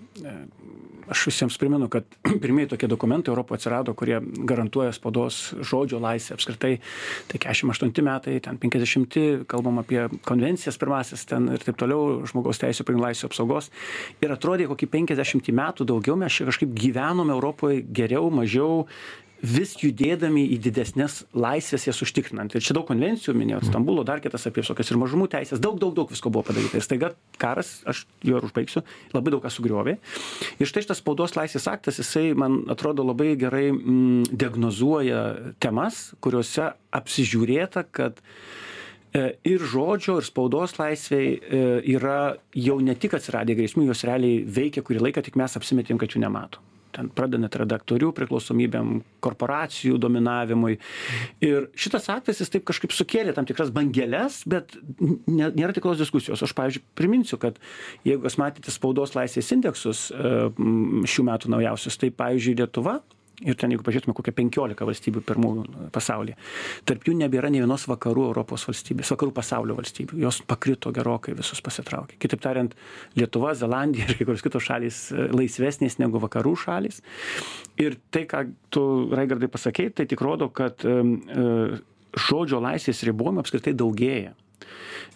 Aš 1.11 1.25
visiems 1.27 1.57
primenu, 1.59 1.89
kad 1.91 2.07
pirmieji 2.43 2.73
tokie 2.73 2.87
dokumentai 2.87 3.31
Europoje 3.31 3.59
atsirado, 3.59 3.93
kurie 3.97 4.19
garantuoja 4.21 4.93
spaudos 4.95 5.53
žodžio 5.59 5.99
laisvę 6.03 6.37
apskritai. 6.37 6.73
Tai 7.31 7.41
48 7.43 8.05
metai, 8.05 8.37
ten 8.43 8.59
50, 8.61 9.19
kalbam 9.49 9.81
apie 9.83 10.05
konvencijas 10.27 10.79
pirmasis 10.79 11.25
ten 11.29 11.49
ir 11.53 11.63
taip 11.63 11.79
toliau, 11.79 12.21
žmogaus 12.29 12.61
teisų 12.61 12.87
pagrindų 12.87 13.07
laisvės 13.07 13.29
apsaugos. 13.31 13.71
Ir 14.23 14.33
atrodė, 14.35 14.69
kokį 14.71 14.91
50 14.95 15.51
metų 15.59 15.89
daugiau 15.89 16.15
mes 16.19 16.39
čia 16.39 16.47
kažkaip 16.49 16.71
gyvenom 16.77 17.33
Europoje 17.33 17.83
geriau, 17.83 18.29
mažiau 18.33 18.85
vis 19.43 19.73
judėdami 19.75 20.45
į 20.55 20.57
didesnės 20.63 21.23
laisvės 21.35 21.89
jas 21.89 21.99
užtikrinant. 22.05 22.55
Ir 22.55 22.63
čia 22.63 22.75
daug 22.77 22.87
konvencijų 22.87 23.35
minėjau, 23.35 23.59
Stambulo, 23.67 24.05
dar 24.07 24.23
kitas 24.23 24.47
apie 24.47 24.63
visokias 24.63 24.89
ir 24.91 24.99
mažumų 25.01 25.27
teisės, 25.33 25.59
daug, 25.63 25.75
daug, 25.81 25.91
daug 25.97 26.11
visko 26.11 26.31
buvo 26.31 26.47
padaryta. 26.47 26.79
Ir 26.79 26.85
staiga 26.85 27.11
karas, 27.41 27.75
aš 27.89 28.05
jo 28.23 28.39
ir 28.39 28.47
užbaigsiu, 28.47 28.85
labai 29.11 29.35
daug 29.35 29.43
ką 29.43 29.51
sugriovė. 29.51 29.97
Ir 30.63 30.71
štai 30.71 30.85
šitas 30.85 31.03
spaudos 31.03 31.35
laisvės 31.35 31.67
aktas, 31.71 31.99
jisai, 31.99 32.29
man 32.39 32.61
atrodo, 32.71 33.03
labai 33.03 33.33
gerai 33.39 33.67
mm, 33.73 34.31
diagnozuoja 34.31 35.23
temas, 35.63 36.13
kuriuose 36.23 36.71
apsižiūrėta, 36.95 37.83
kad 37.91 38.23
e, 39.11 39.33
ir 39.43 39.69
žodžio, 39.73 40.21
ir 40.21 40.29
spaudos 40.29 40.79
laisviai 40.79 41.33
e, 41.35 41.63
yra 41.97 42.37
jau 42.55 42.79
ne 42.79 42.95
tik 42.95 43.19
atsiradę 43.19 43.59
grėsmių, 43.59 43.89
jos 43.91 44.07
realiai 44.07 44.45
veikia 44.47 44.85
kurį 44.87 45.09
laiką, 45.09 45.25
tik 45.27 45.35
mes 45.41 45.59
apsimetėm, 45.59 45.99
kad 45.99 46.15
jų 46.15 46.23
nematom 46.23 46.72
ten 46.93 47.09
pradedant 47.13 47.55
redaktorių 47.63 48.11
priklausomybėm, 48.17 48.93
korporacijų 49.23 49.97
dominavimui. 50.01 50.77
Ir 51.45 51.69
šitas 51.79 52.09
aktas 52.13 52.41
jis 52.43 52.53
taip 52.53 52.67
kažkaip 52.69 52.93
sukėlė 52.95 53.35
tam 53.35 53.47
tikras 53.49 53.73
bangeles, 53.73 54.41
bet 54.49 54.77
nėra 55.27 55.73
tikros 55.75 56.01
diskusijos. 56.01 56.43
Aš, 56.45 56.55
pavyzdžiui, 56.57 56.85
priminsiu, 56.97 57.39
kad 57.41 57.59
jeigu 58.07 58.27
jūs 58.27 58.39
matėte 58.41 58.73
spaudos 58.73 59.15
laisvės 59.17 59.51
indeksus 59.55 60.05
e, 60.13 60.35
šių 61.09 61.27
metų 61.31 61.53
naujausius, 61.55 61.99
tai, 62.01 62.13
pavyzdžiui, 62.15 62.57
Lietuva 62.63 62.99
ir 63.43 63.57
ten 63.59 63.73
jeigu 63.73 63.85
pažiūrėtume 63.85 64.15
kokia 64.17 64.33
penkiolika 64.35 64.87
valstybių 64.87 65.23
pirmųjų 65.27 65.89
pasaulyje 65.95 66.37
tarp 66.89 67.07
jų 67.07 67.15
nebėra 67.19 67.51
nė 67.53 67.63
vienos 67.63 67.85
vakarų 67.89 68.27
europos 68.29 68.65
valstybės 68.67 69.13
vakarų 69.13 69.33
pasaulio 69.35 69.77
valstybių. 69.77 70.19
Jos 70.23 70.41
pakrito 70.47 70.91
gerokai 70.95 71.35
visos 71.37 71.61
pasitraukė. 71.63 72.17
Kitaip 72.21 72.43
tariant 72.43 72.75
lietuva 73.19 73.53
zelandija 73.57 74.07
ir 74.07 74.17
kai 74.17 74.27
kurios 74.27 74.43
kitos 74.45 74.65
šalys 74.67 74.99
e, 75.11 75.27
laisvesnės 75.33 75.99
negu 76.01 76.21
vakarų 76.23 76.55
šalys. 76.65 77.01
Ir 77.81 77.97
tai 78.13 78.25
ką 78.29 78.45
tu 78.73 78.85
raigardai 79.13 79.49
pasakei 79.51 79.91
tai 79.93 80.07
tik 80.09 80.23
rodo 80.23 80.49
kad 80.53 80.85
e, 80.85 80.99
žodžio 82.13 82.61
laisvės 82.63 83.03
ribojimų 83.09 83.43
apskritai 83.43 83.75
daugėja 83.77 84.33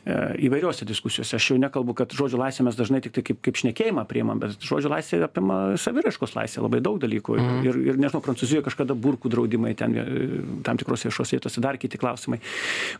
įvairiose 0.07 0.85
diskusijose. 0.87 1.35
Aš 1.35 1.49
jau 1.51 1.57
nekalbu, 1.59 1.91
kad 1.97 2.13
žodžio 2.15 2.39
laisvę 2.39 2.63
mes 2.67 2.77
dažnai 2.77 3.01
tik 3.03 3.15
tai 3.17 3.23
kaip, 3.27 3.39
kaip 3.43 3.59
šnekėjimą 3.59 4.05
priimam, 4.07 4.39
bet 4.39 4.55
žodžio 4.63 4.91
laisvė 4.93 5.19
apima 5.25 5.57
saviraiškos 5.81 6.35
laisvę 6.37 6.63
labai 6.63 6.79
daug 6.83 6.99
dalykų. 7.01 7.35
Mm. 7.35 7.57
Ir, 7.67 7.79
ir, 7.91 7.99
nežinau, 7.99 8.21
Prancūzijoje 8.23 8.63
kažkada 8.69 8.95
burkų 8.95 9.31
draudimai 9.33 9.73
ten 9.77 9.97
e, 9.99 10.05
tam 10.67 10.79
tikros 10.79 11.03
viešos 11.07 11.35
vietose, 11.35 11.63
dar 11.63 11.79
kiti 11.81 11.99
klausimai. 11.99 12.39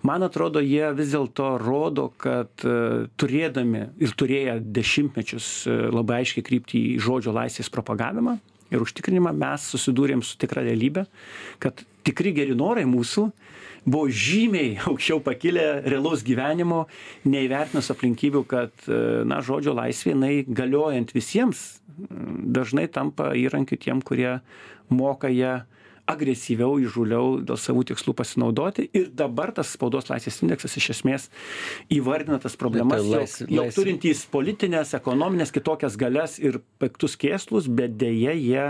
Man 0.08 0.26
atrodo, 0.28 0.64
jie 0.64 0.92
vis 0.98 1.14
dėlto 1.16 1.54
rodo, 1.64 2.10
kad 2.20 2.52
e, 2.68 3.08
turėdami 3.20 3.88
ir 4.04 4.16
turėję 4.20 4.60
dešimtmečius 4.76 5.50
e, 5.64 5.80
labai 5.94 6.24
aiškiai 6.26 6.46
krypti 6.46 6.84
į 6.92 7.02
žodžio 7.08 7.36
laisvės 7.38 7.72
propagavimą 7.72 8.38
ir 8.74 8.84
užtikrinimą, 8.84 9.32
mes 9.32 9.70
susidūrėm 9.72 10.24
su 10.26 10.36
tikra 10.40 10.66
realybė, 10.66 11.06
kad 11.64 11.86
tikri 12.08 12.34
geri 12.36 12.56
norai 12.58 12.84
mūsų 12.88 13.30
buvo 13.88 14.12
žymiai 14.12 14.76
aukščiau 14.90 15.22
pakilę 15.26 15.68
realaus 15.88 16.26
gyvenimo, 16.28 16.86
neįvertinus 17.28 17.92
aplinkybių, 17.96 18.44
kad, 18.50 18.76
e, 18.86 19.24
na, 19.28 19.40
žodžio 19.46 19.76
laisvė, 19.78 20.14
jinai 20.14 20.34
galiojant 20.48 21.16
visiems, 21.16 21.80
dažnai 21.98 22.86
tampa 22.94 23.32
įrankiu 23.40 23.80
tiem, 23.82 24.04
kurie 24.06 24.38
moka 24.94 25.32
ją 25.34 25.62
agresyviau, 26.08 26.78
įžuliau 26.80 27.42
dėl 27.44 27.60
savų 27.60 27.84
tikslų 27.90 28.14
pasinaudoti. 28.18 28.86
Ir 28.96 29.10
dabar 29.12 29.52
tas 29.56 29.74
spaudos 29.76 30.08
laisvės 30.08 30.40
indeksas 30.46 30.78
iš 30.80 30.92
esmės 30.96 31.28
įvardina 31.94 32.40
tas 32.44 32.56
problemas, 32.60 33.04
Tai 33.04 33.26
jog, 33.26 33.52
jog 33.58 33.74
turintys 33.76 34.24
politinės, 34.32 34.96
ekonominės, 34.98 35.52
kitokias 35.56 36.00
galias 36.00 36.38
ir 36.40 36.62
piktus 36.80 37.18
kėslus, 37.20 37.68
bet 37.68 37.98
dėje 38.00 38.38
jie 38.40 38.66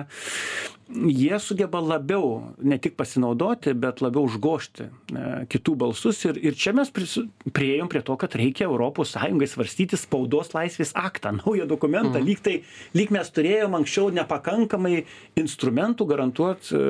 jie 0.89 1.39
sugeba 1.39 1.80
labiau 1.84 2.54
ne 2.63 2.78
tik 2.80 2.95
pasinaudoti, 3.00 3.73
bet 3.78 4.00
labiau 4.02 4.26
užgošti 4.28 4.86
e, 4.88 5.23
kitų 5.52 5.76
balsus. 5.84 6.21
Ir, 6.30 6.39
ir 6.39 6.56
čia 6.58 6.73
mes 6.78 6.91
prisu- 6.93 7.26
priėjom 7.54 7.89
prie 7.91 8.02
to, 8.06 8.15
kad 8.19 8.36
reikia 8.39 8.69
ES 8.71 9.52
svarstyti 9.54 9.97
spaudos 10.00 10.54
laisvės 10.56 10.93
aktą, 10.97 11.34
naują 11.41 11.67
dokumentą. 11.67 12.21
Lyg, 12.23 12.39
tai, 12.45 12.56
lyg 12.95 13.12
mes 13.15 13.30
turėjom 13.36 13.76
anksčiau 13.82 14.10
nepakankamai 14.15 15.04
instrumentų 15.39 16.08
garantuoti 16.10 16.76
e, 16.76 16.82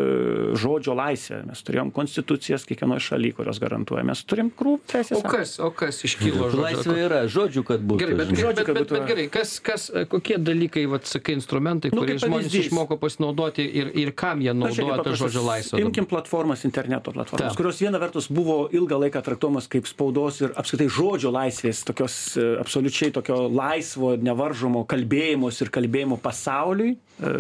žodžio 0.58 0.96
laisvę. 0.98 1.42
Mes 1.50 1.64
turėjom 1.68 1.92
konstitucijas 1.96 2.66
kiekvienoje 2.70 3.06
šalyje, 3.10 3.38
kurios 3.40 3.62
garantuoja. 3.64 4.06
Mes 4.08 4.24
turim 4.30 4.52
krūvą 4.54 4.84
teisės. 4.94 5.18
O 5.20 5.24
kas, 5.26 5.58
o 5.64 5.72
kas 5.76 6.04
iškylo 6.08 6.52
Laisvė 6.58 6.84
žodžio? 6.94 7.06
yra, 7.08 7.22
žodžių, 7.32 7.64
kad 7.68 7.84
būtų. 7.88 8.00
Gerai, 8.04 8.18
bet, 8.22 8.32
bet, 8.32 8.44
bet, 8.46 8.62
kad 8.62 8.74
bet, 8.76 8.84
būtų- 8.86 8.98
bet 9.00 9.10
gerai, 9.12 9.28
kas, 9.34 9.58
kas, 9.64 9.90
kokie 10.12 10.38
dalykai, 10.42 10.86
vat, 10.92 11.06
sakai, 11.10 11.38
instrumentai, 11.38 11.92
Nu, 11.94 12.04
kuriais 12.04 12.22
žmonės 12.24 12.54
išmoko 12.62 12.98
pasinaudoti 13.02 13.66
ir, 13.66 13.87
ir 13.94 14.12
kam 14.18 14.42
jie 14.44 14.54
Na, 14.54 14.68
naudoja 14.68 15.04
tą 15.06 15.16
žodžio 15.20 15.44
laisvę? 15.46 15.82
Imkim 15.82 16.08
platformas, 16.10 16.66
interneto 16.68 17.12
platformas, 17.16 17.56
kurios 17.58 17.80
viena 17.82 18.00
vertus 18.02 18.30
buvo 18.34 18.68
ilgą 18.74 19.00
laiką 19.06 19.22
traktuomas 19.26 19.70
kaip 19.72 19.88
spaudos 19.90 20.42
ir 20.44 20.54
apskritai 20.58 20.90
žodžio 20.92 21.32
laisvės, 21.34 21.84
tokios 21.88 22.16
e, 22.38 22.48
absoliučiai 22.62 23.14
tokio 23.16 23.46
laisvo, 23.52 24.16
nevaržomo 24.20 24.84
kalbėjimos 24.90 25.62
ir 25.64 25.72
kalbėjimo 25.74 26.20
pasauliui 26.24 26.94
e, 26.94 26.98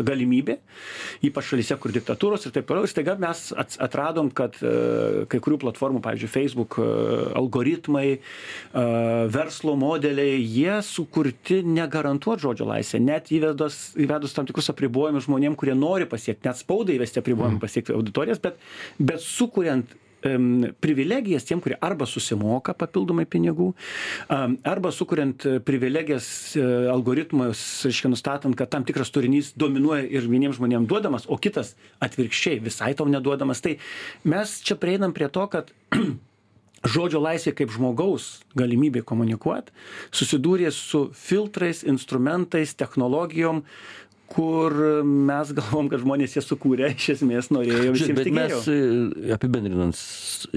galimybė, 0.08 0.58
ypač 1.28 1.52
šalyse, 1.52 1.78
kur 1.82 1.94
diktatūros 1.96 2.48
ir 2.48 2.56
taip 2.56 2.68
toliau. 2.70 2.88
Ir 2.88 2.94
staiga 2.94 3.18
mes 3.22 3.44
atradom, 3.58 4.32
kad 4.36 4.58
e, 4.62 5.26
kai 5.32 5.42
kurių 5.44 5.62
platformų, 5.66 6.04
pavyzdžiui, 6.06 6.32
Facebook 6.32 6.80
algoritmai, 7.38 8.20
verslo 9.34 9.74
modeliai, 9.80 10.38
jie 10.42 10.78
sukurti 10.86 11.62
negarantuoti 11.66 12.44
žodžio 12.44 12.68
laisvę, 12.70 13.02
net 13.04 13.32
įvedus, 13.34 13.80
įvedus 14.00 14.36
tam 14.36 14.48
tikrus 14.50 14.70
apribojimus 14.74 15.28
žmonėm, 15.28 15.58
kurie 15.60 15.76
nori 15.78 16.08
pasiekti, 16.38 16.48
net 16.48 16.58
spaudai 16.58 16.98
įvesti 16.98 17.22
apribojimą 17.22 17.60
pasiekti 17.60 17.96
auditorijas, 17.96 18.40
bet, 18.40 18.60
bet 19.00 19.22
sukuriant 19.22 19.96
privilegijas 20.82 21.46
tiem, 21.46 21.62
kurie 21.62 21.78
arba 21.80 22.06
susimoka 22.10 22.74
papildomai 22.74 23.26
pinigų, 23.30 23.74
arba 24.66 24.92
sukuriant 24.92 25.46
privilegijas 25.64 26.58
e, 26.58 26.64
algoritmus, 26.92 27.86
reiškia, 27.86 28.10
nustatant, 28.10 28.58
kad 28.58 28.68
tam 28.74 28.84
tikras 28.84 29.14
turinys 29.14 29.54
dominuoja 29.56 30.04
ir 30.10 30.26
vieniems 30.28 30.58
žmonėms 30.58 30.90
duodamas, 30.90 31.30
o 31.30 31.38
kitas 31.38 31.76
atvirkščiai 32.02 32.60
visai 32.66 32.96
tau 32.98 33.06
neduodamas. 33.08 33.62
Tai 33.62 33.78
mes 34.26 34.58
čia 34.66 34.76
prieinam 34.76 35.14
prie 35.16 35.30
to, 35.30 35.46
kad 35.54 35.70
žodžio 36.98 37.22
laisvė 37.22 37.54
kaip 37.62 37.72
žmogaus 37.78 38.42
galimybė 38.58 39.06
komunikuoti 39.08 39.72
susidūrė 40.12 40.74
su 40.74 41.08
filtrais, 41.16 41.86
instrumentais, 41.88 42.74
technologijom, 42.78 43.64
kur 44.28 44.74
mes 45.04 45.52
galvom, 45.56 45.90
kad 45.92 46.02
žmonės 46.04 46.38
ją 46.38 46.44
sukūrė, 46.46 46.92
iš 46.96 47.10
esmės 47.18 47.52
norėjo 47.54 47.94
bet 48.18 48.30
mes, 48.36 48.70
e, 48.72 49.34
apibendrinant, 49.36 50.00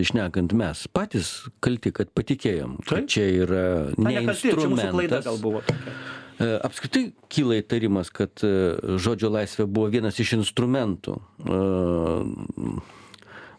išnekant, 0.01 0.55
mes 0.59 0.85
patys 0.95 1.33
kalti, 1.65 1.93
kad 1.95 2.11
patikėjom, 2.17 2.81
kad 2.89 3.09
čia 3.11 3.29
yra 3.45 3.67
ne 3.99 4.17
instrumentas. 4.25 5.27
gal 5.29 5.39
buvo 5.43 5.63
tokia. 5.67 5.95
E, 6.41 6.51
Apskritai 6.67 7.11
kyla 7.33 7.61
įtarimas, 7.61 8.11
kad 8.15 8.43
e, 8.47 8.53
žodžio 9.01 9.31
laisvė 9.33 9.69
buvo 9.71 9.91
vienas 9.93 10.19
iš 10.23 10.39
instrumentų 10.41 11.19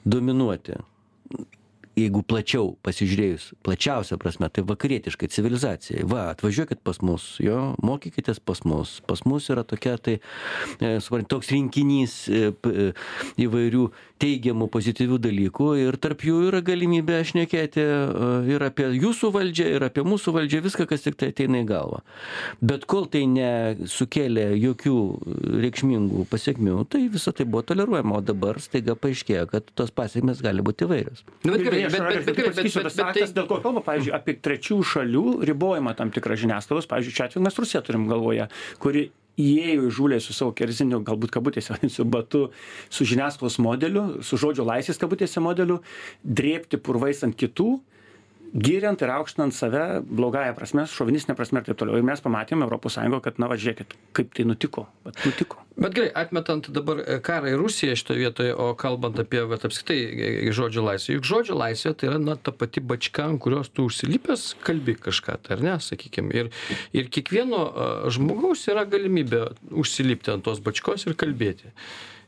dominuoti. 0.01 0.79
Jeigu 2.01 2.23
plačiau 2.25 2.75
pasižiūrėjus, 2.85 3.51
plačiausia 3.65 4.17
prasme, 4.21 4.49
tai 4.53 4.63
vakarietiškai 4.67 5.29
civilizacijai. 5.31 6.05
Va, 6.09 6.29
atvažiuokit 6.33 6.81
pas 6.85 6.97
mus, 7.05 7.35
jo, 7.43 7.73
mokykitės 7.85 8.41
pas 8.43 8.63
mus. 8.65 8.97
Pas 9.07 9.21
mus 9.27 9.49
yra 9.53 9.65
tokia, 9.67 9.97
tai, 10.01 10.17
e, 10.79 10.95
suprantat, 11.03 11.29
toks 11.35 11.51
rinkinys 11.53 12.15
e, 12.31 12.49
e, 12.51 12.87
įvairių 13.45 13.85
teigiamų, 14.21 14.67
pozityvių 14.71 15.17
dalykų 15.21 15.69
ir 15.81 15.97
tarp 16.01 16.23
jų 16.25 16.37
yra 16.49 16.61
galimybė 16.65 17.21
šnekėti 17.27 17.81
e, 17.81 17.95
ir 18.53 18.65
apie 18.65 18.87
jūsų 18.95 19.31
valdžią, 19.35 19.67
ir 19.77 19.85
apie 19.87 20.03
mūsų 20.05 20.33
valdžią, 20.35 20.61
viską, 20.65 20.87
kas 20.89 21.05
tik 21.05 21.17
tai 21.19 21.31
ateina 21.33 21.61
į 21.63 21.67
galvą. 21.69 22.01
Bet 22.61 22.85
kol 22.89 23.07
tai 23.11 23.23
nesukėlė 23.31 24.47
jokių 24.61 24.95
reikšmingų 25.65 26.25
pasiekmių, 26.31 26.77
tai 26.91 27.05
visą 27.13 27.33
tai 27.35 27.47
buvo 27.49 27.63
toleruojama, 27.71 28.19
o 28.19 28.25
dabar 28.25 28.61
staiga 28.63 28.95
paaiškėjo, 28.99 29.47
kad 29.51 29.71
tos 29.77 29.93
pasiekmes 29.95 30.43
gali 30.45 30.65
būti 30.65 30.87
įvairios. 30.87 31.23
Nu, 31.45 31.55
bet 31.55 31.65
gerai, 31.65 31.85
bet, 31.87 31.97
bet, 31.97 32.27
bet, 32.27 32.35
bet, 32.35 32.59
bet, 32.59 32.75
bet, 32.75 32.91
aktas, 32.91 33.31
tai, 33.31 33.39
dėl 33.39 33.49
ko 33.49 33.61
kalba, 33.63 33.85
pavyzdžiui, 33.87 34.15
apie 34.17 34.37
trečių 34.43 34.81
šalių 34.93 35.25
ribojimą 35.49 35.95
tam 35.97 36.13
tikrą 36.13 36.37
žiniasklaidos, 36.43 36.89
pavyzdžiui, 36.91 37.17
čia 37.17 37.29
atveju 37.29 37.47
mes 37.47 37.59
Rusiją 37.61 37.83
turim 37.85 38.07
galvoje, 38.09 38.47
kuri 38.81 39.09
įėjo 39.39 39.87
į 39.87 39.93
žūlę 39.95 40.19
su 40.23 40.35
savo 40.35 40.55
kerziniu, 40.57 41.01
galbūt 41.07 41.31
kabutėse, 41.33 41.73
vadinsiu, 41.75 42.05
batu, 42.09 42.47
su 42.89 43.07
žiniasklaidos 43.07 43.59
modeliu, 43.63 44.05
su 44.25 44.39
žodžio 44.41 44.65
laisvės 44.67 44.99
kabutėse 45.01 45.43
modeliu, 45.43 45.79
drėpti 46.23 46.81
purvais 46.81 47.23
ant 47.27 47.37
kitų, 47.37 47.79
giriant 48.53 49.01
ir 49.01 49.11
aukštinant 49.13 49.55
save 49.55 50.01
blogąją 50.03 50.53
prasme, 50.55 50.83
šovinistinę 50.87 51.35
prasme 51.35 51.61
ir 51.61 51.67
taip 51.69 51.79
toliau. 51.79 51.97
Ir 51.99 52.05
mes 52.07 52.21
pamatėme 52.23 52.65
Europos 52.67 52.97
Sąjungoje, 52.97 53.23
kad, 53.27 53.39
na, 53.39 53.47
važiuokit, 53.51 53.95
kaip 54.17 54.33
tai 54.35 54.45
nutiko. 54.47 54.85
Bet 55.05 55.23
nutiko. 55.25 55.61
bet 55.81 55.95
gerai, 55.95 56.11
atmetant 56.23 56.67
dabar 56.75 56.99
e, 57.05 57.17
karą 57.23 57.53
į 57.53 57.57
Rusiją 57.61 57.95
šitoje 57.99 58.19
vietoje, 58.25 58.53
o 58.53 58.73
kalbant 58.79 59.19
apie 59.23 59.45
vat, 59.47 59.63
apskritai 59.67 59.99
e, 60.01 60.53
žodžio 60.55 60.83
laisvę, 60.85 61.15
juk 61.15 61.29
žodžio 61.31 61.57
laisvė 61.57 61.95
tai 61.95 62.11
yra 62.11 62.19
na, 62.21 62.35
ta 62.35 62.51
pati 62.51 62.83
bačka, 62.83 63.29
ant 63.31 63.41
kurios 63.41 63.71
tu 63.71 63.87
užsilipęs 63.87 64.47
kalbi 64.67 64.97
kažką, 64.99 65.39
tai 65.47 65.57
ar 65.57 65.65
ne, 65.65 65.75
sakykime. 65.81 66.35
Ir, 66.35 66.51
ir 66.97 67.11
kiekvieno 67.13 67.63
žmogaus 68.11 68.67
yra 68.71 68.83
galimybė 68.89 69.45
užsilipti 69.71 70.35
ant 70.35 70.43
tos 70.47 70.59
bačkos 70.63 71.07
ir 71.07 71.15
kalbėti. 71.19 71.71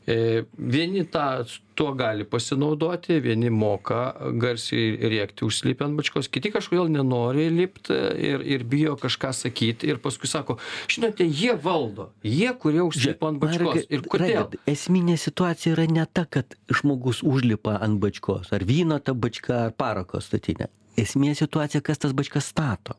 E, 0.06 0.44
Vieni 0.58 1.04
tą, 1.08 1.44
tuo 1.74 1.94
gali 1.96 2.24
pasinaudoti, 2.28 3.16
vieni 3.24 3.48
moka 3.50 4.14
garsiai 4.40 4.98
rėkti 5.10 5.46
užsilipę 5.46 5.86
ant 5.86 5.96
bačkos, 5.98 6.28
kiti 6.32 6.52
kažkodėl 6.52 6.90
nenori 6.92 7.46
lipti 7.52 7.96
ir, 8.28 8.44
ir 8.44 8.66
bijo 8.68 8.98
kažką 9.00 9.32
sakyti 9.34 9.88
ir 9.88 10.00
paskui 10.04 10.28
sako, 10.30 10.58
žinote, 10.92 11.24
jie 11.24 11.56
valdo, 11.60 12.10
jie, 12.22 12.50
kurie 12.60 12.82
užsilipa 12.84 13.32
ant 13.32 13.40
bačkos. 13.42 13.86
Ir 13.88 14.04
kodėl? 14.04 14.26
Raigardai, 14.26 14.60
Esminė 14.74 15.16
situacija 15.20 15.72
yra 15.74 15.88
ne 15.90 16.04
ta, 16.06 16.26
kad 16.28 16.52
žmogus 16.68 17.24
užlipa 17.24 17.78
ant 17.80 18.00
bačkos, 18.02 18.52
ar 18.54 18.66
vyno 18.68 19.00
ta 19.00 19.16
bačka, 19.16 19.64
ar 19.70 19.74
parako 19.78 20.20
statinė. 20.24 20.68
Esminė 21.00 21.34
situacija, 21.38 21.82
kas 21.82 22.04
tas 22.04 22.12
bačkas 22.14 22.52
stato. 22.52 22.98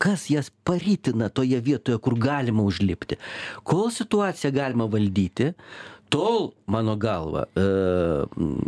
Kas 0.00 0.24
jas 0.30 0.48
parytina 0.66 1.28
toje 1.30 1.60
vietoje, 1.62 2.00
kur 2.02 2.16
galima 2.18 2.64
užlipti. 2.66 3.18
Kol 3.62 3.92
situaciją 3.94 4.50
galima 4.56 4.88
valdyti, 4.90 5.52
tol, 6.10 6.52
mano 6.66 6.96
galva, 6.96 7.46
e, 7.56 7.60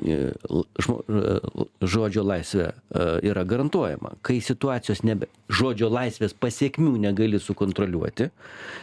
e, 0.06 0.32
e, 0.32 1.38
žodžio 1.86 2.24
laisvė 2.26 2.70
yra 3.22 3.44
garantuojama. 3.46 4.16
Kai 4.26 4.40
situacijos 4.42 5.04
nebe, 5.06 5.28
žodžio 5.48 5.90
laisvės 5.92 6.34
pasiekmių 6.34 6.96
negali 7.06 7.38
sukontroliuoti, 7.42 8.30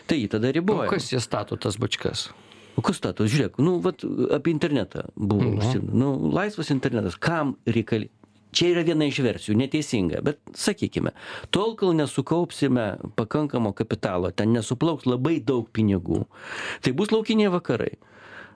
tai 0.07 0.19
jį 0.21 0.29
tada 0.35 0.49
O 0.53 0.55
riboja. 0.59 0.89
kas 0.89 1.11
jie 1.11 1.19
stato 1.23 1.57
tas 1.57 1.77
bačkas? 1.77 2.29
O 2.75 2.81
kas 2.81 2.97
stato, 2.97 3.25
žiūrėk, 3.29 3.59
nu, 3.61 3.79
vat, 3.79 4.01
apie 4.33 4.49
internetą 4.55 5.03
buvo, 5.15 5.43
Mhm. 5.43 5.57
užsim- 5.59 5.89
nu, 5.93 6.31
laisvas 6.33 6.71
internetas, 6.71 7.15
kam 7.19 7.55
reikali. 7.67 8.09
Čia 8.53 8.69
yra 8.75 8.83
viena 8.85 9.05
iš 9.09 9.17
versijų, 9.19 9.55
neteisinga, 9.57 10.21
bet 10.21 10.37
sakykime, 10.53 11.11
tol, 11.49 11.75
kol 11.75 11.93
nesukaupsime 11.93 12.99
pakankamo 13.15 13.73
kapitalo, 13.73 14.29
ten 14.31 14.53
nesuplauks 14.53 15.05
labai 15.05 15.39
daug 15.43 15.67
pinigų, 15.73 16.25
tai 16.81 16.91
bus 16.93 17.09
laukiniai 17.09 17.49
vakarai. 17.49 17.97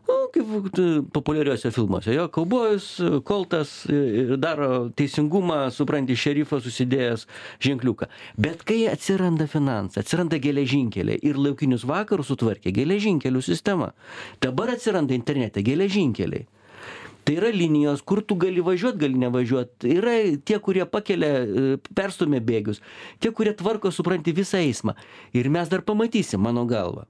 Nu, 0.08 0.16
kaip 0.32 0.78
populiariuose 1.12 1.72
filmuose. 1.76 2.14
Jo, 2.16 2.28
kaubojus, 2.32 2.86
koltas 3.28 3.74
ir 3.92 4.38
daro 4.40 4.88
teisingumą, 4.96 5.66
supranti, 5.76 6.16
šerifas 6.16 6.64
susidėjęs 6.64 7.26
ženkliuką. 7.68 8.08
Bet 8.40 8.64
kai 8.68 8.86
atsiranda 8.92 9.50
finansai, 9.52 10.06
atsiranda 10.06 10.40
geležinkeliai 10.44 11.20
ir 11.28 11.40
laukinius 11.42 11.84
vakarus 11.88 12.32
sutvarkė 12.32 12.72
geležinkelių 12.78 13.44
sistema. 13.44 13.92
Dabar 14.44 14.72
atsiranda 14.78 15.18
internete 15.18 15.66
geležinkeliai. 15.68 16.48
Tai 17.28 17.34
yra 17.36 17.50
linijos, 17.52 18.00
kur 18.08 18.22
tu 18.24 18.38
gali 18.40 18.62
važiuoti, 18.64 19.02
gali 19.02 19.20
nevažiuoti. 19.20 19.90
Yra 19.98 20.14
tie, 20.48 20.62
kurie 20.64 20.86
pakelia, 20.88 21.32
e, 21.44 21.76
perstumia 21.92 22.40
bėgius, 22.40 22.80
tie, 23.20 23.34
kurie 23.36 23.52
tvarko, 23.52 23.92
supranti, 23.92 24.32
visą 24.32 24.62
eismą. 24.64 24.96
Ir 25.36 25.52
mes 25.52 25.68
dar 25.68 25.84
pamatysim, 25.84 26.40
mano 26.40 26.64
galva, 26.64 27.04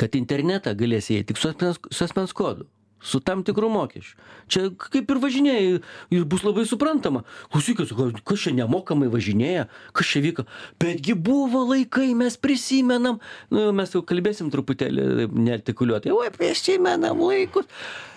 kad 0.00 0.16
internetą 0.18 0.74
galės 0.78 1.10
įeiti 1.12 1.32
tik 1.32 1.42
su 1.42 1.52
asmens, 1.52 1.82
su 1.90 2.06
asmens 2.08 2.34
kodu. 2.36 2.68
su 3.04 3.20
tam 3.20 3.42
tikru 3.44 3.68
mokesčiu. 3.68 4.16
Čia 4.48 4.70
kaip 4.80 5.10
ir 5.12 5.18
važinėjai, 5.20 5.80
ir 6.16 6.24
bus 6.28 6.44
labai 6.44 6.64
suprantama. 6.68 7.20
Klausykit, 7.52 7.92
kas 8.24 8.46
čia 8.46 8.54
nemokamai 8.56 9.10
važinėja, 9.12 9.66
kas 9.92 10.08
čia 10.08 10.22
vyko. 10.24 10.46
Betgi 10.80 11.12
buvo 11.12 11.66
laikai, 11.68 12.14
mes 12.16 12.38
prisimenam, 12.40 13.20
nu, 13.52 13.66
mes 13.76 13.92
jau 13.92 14.00
kalbėsim 14.08 14.48
truputėlį 14.52 15.28
neartikuliuotai, 15.36 16.16
oi, 16.16 16.32
prisimenam 16.32 17.20
laikus. 17.20 17.68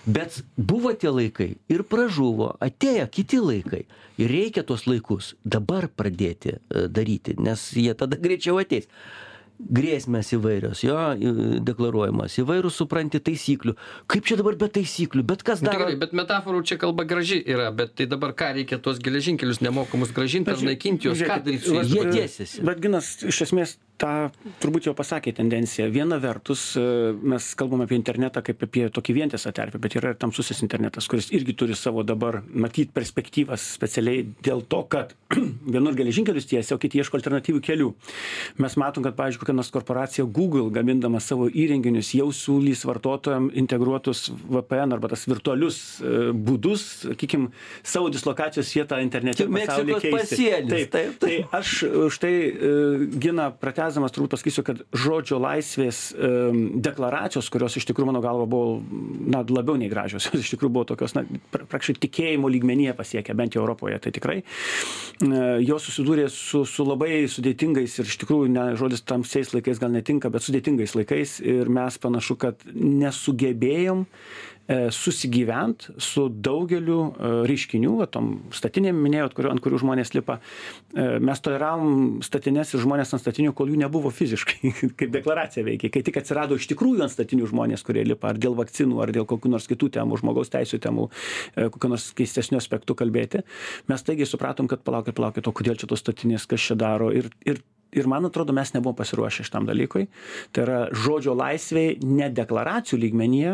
Bet 0.08 0.40
buvo 0.56 0.94
tie 0.96 1.12
laikai 1.12 1.50
ir 1.68 1.84
pražuvo, 1.84 2.54
atėjo 2.64 3.10
kiti 3.12 3.44
laikai. 3.44 3.84
Ir 4.18 4.32
reikia 4.32 4.64
tuos 4.64 4.88
laikus 4.88 5.36
dabar 5.44 5.92
pradėti 5.92 6.56
e, 6.56 6.88
daryti, 6.88 7.36
nes 7.44 7.70
jie 7.76 7.92
tada 7.94 8.16
greičiau 8.18 8.56
ateis 8.64 8.88
grėsmės 9.58 10.32
įvairios 10.38 10.84
jo 10.86 10.98
deklaruojamos 11.66 12.38
įvairūs 12.44 12.78
supranti 12.84 13.22
taisyklių 13.24 13.74
kaip 14.12 14.28
čia 14.30 14.38
dabar 14.40 14.58
be 14.60 14.70
taisyklių 14.78 15.26
bet 15.28 15.44
kas 15.48 15.64
Nu, 15.64 15.72
tai 15.72 15.76
daro 15.78 15.88
gerai, 15.88 16.00
bet 16.04 16.14
metaforų 16.18 16.62
čia 16.70 16.78
kalba 16.82 17.08
graži 17.10 17.40
yra, 17.42 17.72
bet 17.76 17.96
tai 17.98 18.06
dabar 18.10 18.36
ką 18.38 18.54
reikia 18.60 18.78
tuos 18.84 19.02
geležinkelius 19.04 19.64
nemokamus 19.66 20.14
gražinti 20.16 20.54
ar 20.54 20.62
naikinti 20.62 21.10
juos, 21.10 21.24
ką 21.26 21.42
daryti 21.42 21.66
su 21.66 21.78
jais? 21.80 21.92
Jie 21.92 22.06
tiesiasi. 22.14 22.64
Bet 22.68 22.84
Ginas 22.84 23.16
iš 23.26 23.42
esmės 23.48 23.78
tą 24.02 24.12
turbūt 24.62 24.88
jau 24.88 24.94
pasakė 24.98 25.34
tendencija. 25.38 25.88
Viena 25.94 26.20
vertus, 26.22 26.70
e, 26.78 26.84
mes 27.18 27.50
kalbam 27.58 27.84
apie 27.84 27.98
internetą 27.98 28.44
kaip 28.46 28.64
apie 28.68 28.88
tokį 28.94 29.16
vientisą 29.20 29.54
terpę, 29.56 29.82
bet 29.82 29.98
yra 30.00 30.14
ir 30.14 30.20
tamsusis 30.22 30.62
internetas, 30.66 31.08
kuris 31.10 31.32
irgi 31.36 31.56
turi 31.58 31.76
savo 31.76 32.04
dabar, 32.08 32.42
matyt, 32.48 32.94
perspektyvas 32.96 33.66
specialiai 33.78 34.26
dėl 34.46 34.64
to, 34.70 34.84
kad 34.90 35.14
vienur 35.76 35.98
geležinkelius 35.98 36.50
tiesia, 36.50 36.76
o 36.76 36.82
kiti 36.82 37.02
ieško 37.02 37.20
alternatyvių 37.20 37.64
kelių. 37.66 37.90
Mes 38.64 38.78
matom, 38.80 39.06
kad, 39.06 39.18
pavyzdžiui, 39.18 39.44
kokia 39.44 39.58
nors 39.58 39.74
korporacija 39.74 40.26
Google, 40.26 40.70
gamindama 40.74 41.22
savo 41.24 41.50
įrenginius, 41.50 42.14
jau 42.18 42.30
siūlys 42.36 42.86
vartotojams 42.88 43.56
integruotus 43.58 44.28
VPN 44.32 44.96
arba 44.96 45.12
tas 45.12 45.26
virtualius 45.30 45.82
e, 46.00 46.32
būdus, 46.32 46.86
sakykime, 47.08 47.52
savo 47.84 48.12
dislokacijos 48.14 48.72
vietą 48.78 49.02
internete. 49.04 49.48
Meksikos 49.48 50.02
keisti. 50.04 50.14
pasienis, 50.14 50.90
Taip, 50.94 51.18
Tai 51.20 51.34
aš 51.60 51.74
už 52.08 52.20
tai 52.22 52.34
e, 52.48 52.72
pratesdamas 53.88 54.12
turbūt 54.12 54.34
pasakysiu, 54.34 54.64
kad 54.68 54.82
žodžio 54.92 55.38
laisvės 55.40 56.00
deklaracijos, 56.84 57.48
kurios 57.54 57.78
iš 57.80 57.86
tikrųjų 57.88 58.10
mano 58.10 58.22
galva 58.24 58.48
buvo 58.50 58.82
na, 58.84 59.44
labiau 59.48 59.78
nei 59.80 59.88
gražios, 59.92 60.28
jos 60.28 60.44
iš 60.44 60.52
tikrųjų 60.56 60.74
buvo 60.76 60.88
tokios, 60.90 61.16
na, 61.16 61.24
pra- 61.54 61.64
praktiškai 61.70 62.02
tikėjimo 62.08 62.52
lygmenyje 62.52 62.96
pasiekę, 62.98 63.36
bent 63.38 63.56
jau 63.56 63.64
Europoje, 63.64 64.00
tai 64.04 64.12
tikrai. 64.16 64.42
E, 64.42 65.44
jos 65.64 65.88
susidūrė 65.88 66.28
su, 66.34 66.66
su 66.68 66.88
labai 66.88 67.24
sudėtingais 67.32 67.96
ir 68.02 68.12
iš 68.12 68.20
tikrųjų 68.26 68.52
ne, 68.52 68.68
žodis 68.80 69.06
tamsiais 69.08 69.54
laikais 69.56 69.80
gal 69.80 69.94
netinka, 69.96 70.32
bet 70.34 70.44
sudėtingais 70.44 70.98
laikais 70.98 71.40
ir 71.46 71.72
mes 71.72 72.02
panašu, 72.04 72.36
kad 72.44 72.68
nesugebėjom 72.76 74.04
susigyvent 74.92 75.88
su 76.04 76.28
daugeliu 76.30 77.00
e, 77.08 77.30
reiškinių, 77.48 77.94
va, 78.02 78.08
tom 78.12 78.34
statinėm 78.56 78.98
minėjot, 79.00 79.36
kurio, 79.38 79.52
ant 79.54 79.64
kurių 79.64 79.80
žmonės 79.84 80.12
lipa. 80.18 80.40
E, 80.92 81.06
Mes 81.24 81.42
toleravom 81.44 82.20
statinės 82.26 82.74
ir 82.76 82.84
žmonės 82.84 83.14
ant 83.16 83.24
statinių, 83.24 83.54
kol 83.56 83.72
jų 83.72 83.80
nebuvo 83.80 84.12
fiziškai, 84.14 84.74
kaip 85.00 85.14
deklaracija 85.14 85.64
veikia. 85.68 85.92
Kai 85.94 86.04
tik 86.08 86.20
atsirado 86.20 86.60
iš 86.60 86.68
tikrųjų 86.74 87.06
ant 87.06 87.16
statinių 87.16 87.48
žmonės, 87.54 87.86
kurie 87.88 88.04
lipa 88.08 88.34
ar 88.34 88.42
dėl 88.42 88.58
vakcinų, 88.60 89.00
ar 89.06 89.14
dėl 89.16 89.30
kokių 89.30 89.54
nors 89.56 89.70
kitų 89.72 89.92
temų, 90.00 90.20
žmogaus 90.24 90.52
teisų 90.54 90.82
temų, 90.84 91.08
e, 91.56 91.70
kokių 91.72 91.94
nors 91.96 92.12
keistesnių 92.18 92.60
aspektų 92.60 92.98
kalbėti, 93.00 93.46
mes 93.88 94.04
taigi 94.04 94.28
supratom, 94.28 94.68
kad 94.68 94.84
palaukit, 94.84 95.16
palaukit, 95.18 95.48
o 95.48 95.56
kodėl 95.56 95.80
čia 95.80 95.88
tos 95.88 96.04
statinės, 96.04 96.48
kas 96.50 96.70
čia 96.70 96.80
daro. 96.80 97.14
Ir, 97.16 97.32
ir 97.48 97.64
Ir 97.96 98.04
man 98.04 98.28
atrodo, 98.28 98.52
mes 98.52 98.74
nebuvom 98.76 98.98
pasiruošę 98.98 99.46
šitam 99.48 99.64
dalykui. 99.64 100.10
Tai 100.52 100.64
yra 100.66 100.80
žodžio 100.92 101.32
laisvėj 101.40 102.02
ne 102.04 102.28
deklaracijų 102.36 103.00
lygmenyje, 103.06 103.54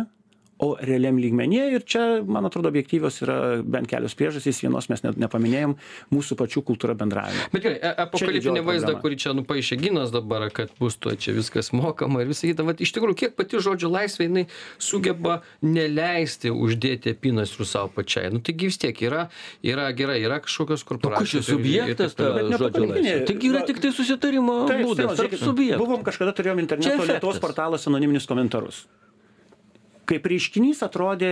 o 0.64 0.70
realiam 0.80 1.18
lygmenyje 1.20 1.66
ir 1.76 1.84
čia 1.84 2.04
man 2.24 2.48
atrodo 2.48 2.70
objektyvios 2.72 3.18
yra 3.26 3.38
bent 3.64 3.90
kelios 3.92 4.16
priežastys 4.16 4.62
vienos 4.64 4.88
mes 4.92 5.04
net 5.04 5.18
nepaminėjom 5.20 5.76
mūsų 6.16 6.38
pačių 6.40 6.64
kultūra 6.70 6.96
bendravimo 7.00 7.50
Bet 7.52 7.66
gerai, 7.66 7.80
e- 7.84 7.94
apokaliptinį 8.06 8.64
vaizdą, 8.66 8.94
kurį 9.04 9.18
čia 9.20 9.34
nupaišė 9.36 9.78
Ginas 9.84 10.14
dabar, 10.16 10.48
kad 10.56 10.72
bus 10.80 10.96
tuo 11.02 11.12
čia 11.20 11.34
viskas 11.36 11.74
mokama 11.76 12.22
ir 12.24 12.30
visą 12.32 12.48
kitą. 12.48 12.64
Vat 12.68 12.80
iš 12.86 12.94
tikrųjų, 12.96 13.18
kiek 13.24 13.36
pati 13.36 13.60
žodžio 13.64 13.90
laisvė 13.92 14.28
jinai 14.30 14.46
sugeba 14.82 15.42
neleisti 15.66 16.52
uždėti 16.54 17.14
apynasrių 17.18 17.68
savo 17.68 17.92
pačiai. 17.98 18.32
Nu 18.34 18.40
taigi 18.46 18.70
vis 18.72 18.80
tiek 18.82 19.04
yra, 19.06 19.28
yra 19.66 19.90
gerai, 19.98 20.20
yra 20.24 20.40
kažkokios 20.44 20.86
korporacijos. 20.88 21.44
ir 21.44 21.58
subjektas 21.58 22.16
ta 22.18 22.32
žodžio 22.54 22.88
laisvė? 22.88 23.16
Taigi 23.30 23.52
yra 23.52 23.62
va- 23.64 23.68
tik 23.70 23.82
tai 23.84 23.92
susitarimo 24.00 24.58
būdas 24.72 25.16
tarp 25.20 25.38
subjektų. 25.40 25.80
Buvom 25.84 26.04
kažkada 26.08 26.36
turėjom 26.38 26.64
interneto. 26.64 27.08
Lietuvos 27.10 27.42
portaluose 27.44 27.90
anoniminius 27.92 28.30
komentarus. 28.30 28.86
Kaip 30.10 30.26
reiškinys 30.28 30.82
atrodė 30.84 31.30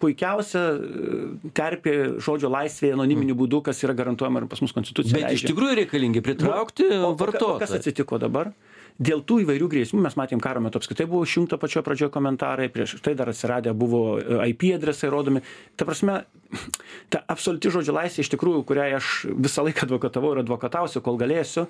puikiausia 0.00 0.62
e, 0.72 1.50
terpė 1.56 1.94
žodžio 2.22 2.48
laisvėje 2.52 2.94
anoniminiu 2.96 3.36
būdu, 3.36 3.60
kas 3.66 3.82
yra 3.84 3.92
garantuojama 3.98 4.40
ir 4.44 4.48
pas 4.48 4.62
mus 4.64 4.72
konstitucija. 4.76 5.18
Bet 5.20 5.36
iš 5.36 5.44
tikrųjų 5.50 5.76
reikalingi 5.82 6.22
pritraukti 6.24 6.88
ka- 6.88 7.02
o 7.04 7.12
Kas 7.12 7.20
vartotoją. 7.26 7.76
atsitiko 7.80 8.18
dabar? 8.22 8.52
Dėl 8.96 9.20
tų 9.28 9.42
įvairių 9.44 9.66
grėsmių 9.68 10.00
mes 10.06 10.14
matėm 10.16 10.40
karo 10.40 10.62
metu 10.64 10.78
apskritai 10.80 11.04
buvo 11.04 11.20
išjungta 11.28 11.58
pačioje 11.60 11.84
pradžioje 11.84 12.10
komentarai, 12.14 12.70
prieš 12.72 12.94
tai 13.04 13.12
dar 13.14 13.28
atsiradę 13.28 13.74
buvo 13.76 14.16
e, 14.16 14.48
IP 14.54 14.70
adresai 14.78 15.10
rodomi. 15.12 15.42
Ta 15.76 15.84
prasme, 15.84 16.22
ta 17.12 17.22
absoliuti 17.30 17.72
žodžio 17.74 17.94
laisvė 17.96 18.24
iš 18.24 18.30
tikrųjų, 18.34 18.62
kuriai 18.68 18.94
aš 18.98 19.26
visą 19.34 19.64
laiką 19.66 19.86
advokatavau 19.86 20.32
ir 20.34 20.42
advokatausiu, 20.42 21.02
kol 21.04 21.18
galėsiu, 21.20 21.66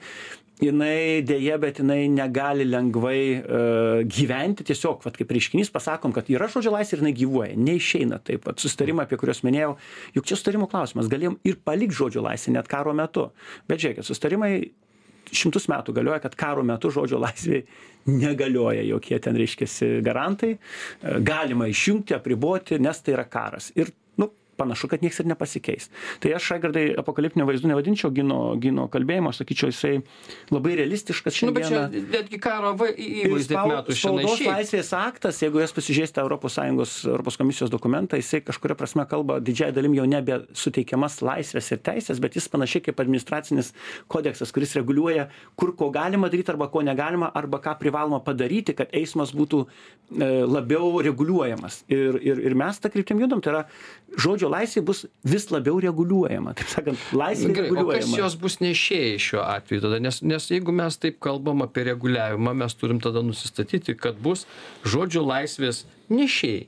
jinai 0.62 1.25
dėje, 1.27 1.59
bet 1.62 1.83
jinai 1.83 1.99
negali 2.12 2.67
lengvai 2.69 3.19
uh, 3.37 4.01
gyventi. 4.09 4.67
Tiesiog, 4.69 5.03
vat, 5.05 5.19
kaip 5.19 5.35
reiškinys, 5.37 5.73
pasakom, 5.75 6.15
kad 6.17 6.31
yra 6.33 6.49
žodžio 6.53 6.73
laisvė 6.77 6.99
ir 6.99 7.05
jinai 7.05 7.15
gyvuoja. 7.19 7.59
Neišeina 7.69 8.23
taip 8.25 8.47
pat. 8.47 8.62
Sustarimą, 8.62 9.05
apie 9.05 9.21
kuriuos 9.21 9.45
minėjau, 9.47 9.77
juk 10.17 10.29
čia 10.29 10.39
sustarimo 10.39 10.71
klausimas. 10.71 11.11
Galėjom 11.12 11.41
ir 11.47 11.61
palikti 11.65 12.01
žodžio 12.01 12.25
laisvę 12.25 12.57
net 12.57 12.71
karo 12.73 12.97
metu. 12.97 13.31
Bet 13.69 13.85
žiūrėkit, 13.85 14.09
sustarimai 14.09 14.53
šimtus 15.27 15.67
metų 15.67 15.91
galioja, 15.97 16.21
kad 16.23 16.37
karo 16.39 16.62
metu 16.62 16.93
žodžio 16.95 17.19
laisvė 17.19 17.65
negalioja 18.07 18.85
jokie 18.87 19.19
ten 19.19 19.35
reiškiasi 19.35 19.89
garantai, 20.07 20.53
E, 21.03 21.21
galima 21.21 21.67
išjungti, 21.69 22.15
apriboti, 22.17 22.79
nes 22.83 23.01
tai 23.03 23.15
yra 23.17 23.27
karas. 23.31 23.71
Ir 23.77 23.93
panašu, 24.59 24.90
kad 24.92 25.05
niekas 25.05 25.23
ir 25.23 25.31
nepasikeis. 25.31 25.90
Tai 26.23 26.35
aš, 26.37 26.51
Raigardai, 26.55 26.87
apokaliptinio 27.01 27.47
vaizdų 27.49 27.71
nevadinčiau 27.73 28.12
gino, 28.14 28.40
gino 28.61 28.87
kalbėjimo, 28.92 29.33
aš 29.33 29.42
sakyčiau, 29.42 29.73
jisai 29.73 29.95
labai 30.55 30.77
realistiškas 30.81 31.42
Nu, 31.47 31.53
bet 31.55 31.69
čia 31.69 31.85
netgi 31.92 32.38
karo 32.42 32.73
įvaizdį 32.75 33.57
metų 33.57 33.97
šiandien 33.97 34.27
spaudos 34.27 34.45
laisvės 34.47 34.92
aktas, 34.97 35.40
jeigu 35.42 35.61
jas 35.62 35.75
pasižiūrėsite 35.77 36.25
ES, 36.25 36.97
Europos 37.11 37.38
komisijos 37.38 37.73
dokumentą, 37.73 38.19
jisai 38.21 38.42
kažkuria 38.47 38.77
prasme 38.79 39.07
kalba 39.09 39.38
didžiai 39.45 39.75
dalim 39.77 39.95
jau 39.97 40.07
nebe 40.09 40.40
suteikiamas 40.57 41.21
laisvės 41.25 41.71
ir 41.75 41.83
teisės, 41.87 42.21
bet 42.23 42.38
jis 42.38 42.49
panašiai 42.53 42.85
kaip 42.88 43.03
administracinis 43.03 43.73
kodeksas, 44.12 44.53
kuris 44.55 44.75
reguliuoja, 44.79 45.29
kur 45.59 45.75
ko 45.79 45.90
galima 45.95 46.31
daryti 46.33 46.55
arba 46.55 46.71
ko 46.73 46.83
negalima, 46.87 47.31
arba 47.35 47.61
ką 47.62 47.77
privaloma 47.81 48.23
padaryti, 48.25 48.77
kad 48.77 48.92
eismas 48.97 49.35
būtų 49.37 49.64
e, 49.66 50.31
labiau 50.47 51.03
reguliuojamas. 51.07 51.83
Ir, 51.92 52.21
ir, 52.23 52.42
ir 52.51 52.59
mes 52.59 52.81
tą 52.83 52.92
kryptim 52.92 53.21
judam, 53.23 53.42
tai 53.45 53.55
yra 53.55 53.64
žodžio 54.14 54.49
laisvė 54.53 54.83
bus 54.87 55.05
vis 55.27 55.49
labiau 55.51 55.81
reguliuojama. 55.83 56.55
Taip 56.59 56.71
sakant, 56.73 57.03
laisvė 57.16 57.51
Gerai, 57.51 57.71
o 57.71 57.75
kas 57.75 57.83
reguliuojama. 57.83 58.21
jos 58.23 58.37
bus 58.40 58.59
nešėjai 58.62 59.19
šiuo 59.27 59.42
atveju 59.42 59.85
tada? 59.87 60.01
Nes, 60.03 60.21
nes 60.23 60.49
jeigu 60.53 60.75
mes 60.77 61.01
taip 61.03 61.19
kalbam 61.25 61.64
apie 61.66 61.87
reguliavimą, 61.90 62.55
mes 62.62 62.79
turim 62.79 63.03
tada 63.03 63.25
nusistatyti, 63.27 63.97
kad 63.99 64.19
bus 64.23 64.47
žodžio 64.87 65.25
laisvės 65.27 65.85
nešėjai, 66.12 66.66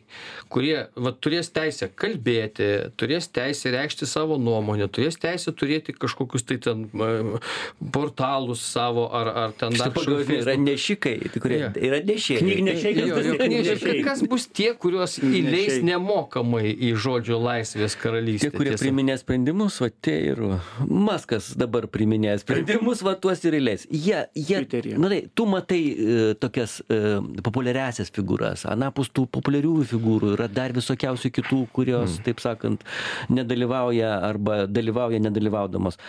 kurie 0.52 0.76
va, 0.96 1.12
turės 1.12 1.50
teisę 1.54 1.88
kalbėti, 1.94 2.68
turės 3.00 3.28
teisę 3.32 3.72
reikšti 3.74 4.06
savo 4.08 4.38
nuomonę, 4.40 4.88
turės 4.92 5.18
teisę 5.20 5.52
turėti 5.56 5.94
kažkokius 5.96 6.44
tai 6.48 6.58
ten 6.64 6.86
portalus 7.92 8.60
savo 8.64 9.08
ar, 9.14 9.28
ar 9.28 9.52
ten 9.58 9.74
dar 9.78 9.92
kažkokius 9.94 10.42
Yra 10.42 10.54
nešikai, 10.60 11.14
tai 11.32 11.40
kurie 11.42 11.58
Jo. 11.62 11.70
yra 11.88 12.00
nešėjai. 12.06 12.42
Knygnešiai, 12.42 12.94
jo, 12.98 13.14
Kas 13.18 13.26
knyžia- 13.26 13.74
nešiai? 13.76 14.02
Kas 14.04 14.22
bus 14.30 14.46
tie, 14.46 14.72
kuriuos 14.74 15.18
įleis 15.24 15.78
nemokamai 15.84 16.70
į 16.72 16.92
žodžio 17.00 17.38
laisvės 17.42 17.96
karalystę? 17.98 18.48
Tie, 18.50 18.56
kurie 18.56 18.72
tiesa? 18.74 18.84
priminė 18.84 19.16
sprendimus, 19.20 19.78
va 19.82 19.90
tie 19.90 20.16
ir. 20.32 20.42
Maskas 20.88 21.52
dabar 21.58 21.86
priminė 21.90 22.36
sprendimus, 22.40 23.02
va 23.06 23.14
tuos 23.14 23.42
ir 23.44 23.58
įleis. 23.60 23.86
Jie, 23.90 24.24
jie, 24.34 24.58
Twitteryje. 24.64 24.98
na 24.98 25.08
tai, 25.12 25.20
tu 25.34 25.46
matai 25.46 25.80
e, 25.92 26.34
tokias 26.40 26.78
e, 26.88 26.98
populiariasias 27.44 28.10
figūras, 28.14 28.64
anapus 28.70 29.10
tų 29.14 29.27
populiariųjų 29.34 29.86
figūrų 29.92 30.32
yra 30.36 30.48
dar 30.52 30.74
visokiausių 30.76 31.30
kitų, 31.38 31.60
kurios, 31.76 32.16
mm. 32.16 32.24
taip 32.26 32.42
sakant, 32.44 32.84
nedalyvauja 33.32 34.14
arba 34.28 34.62
dalyvauja 34.70 35.20
nedalyvaudamos. 35.24 36.00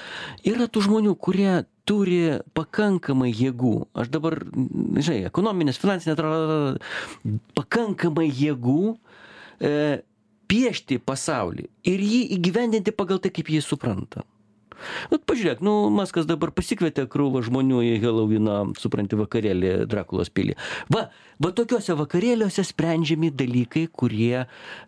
Yra 0.48 0.70
tų 0.72 0.86
žmonių, 0.88 1.16
kurie 1.20 1.52
turi 1.90 2.40
pakankamai 2.58 3.32
jėgų. 3.34 3.76
Aš 3.98 4.12
dabar, 4.14 4.38
žinai, 4.46 5.24
ekonominės, 5.30 5.82
tra- 5.82 5.98
pakankamai 7.58 8.28
jėgų 8.30 8.84
e, 8.94 9.74
piešti 10.50 11.00
pasaulį 11.06 11.70
ir 11.90 12.04
jį 12.04 12.22
įgyvendinti 12.38 12.94
pagal 12.96 13.22
tai, 13.24 13.34
kaip 13.34 13.50
jį 13.54 13.64
supranta. 13.66 14.26
Vat 15.12 15.26
pažiūrėk, 15.30 15.64
nu, 15.66 15.74
Maskas 15.94 16.28
dabar 16.30 16.54
pasikvietė 16.56 17.08
krūvą 17.12 17.44
žmonių 17.48 17.82
į 17.88 17.92
Helovino, 18.04 18.60
supranti, 18.80 19.20
vakarėlį 19.20 19.74
Drakulos 19.90 20.32
pilį. 20.34 20.58
Va, 20.94 21.08
va 21.42 21.54
tokiuose 21.56 21.98
vakarėliuose 22.00 22.66
sprendžiami 22.68 23.34
dalykai, 23.36 23.88
kurie 23.92 24.44
e, 24.44 24.46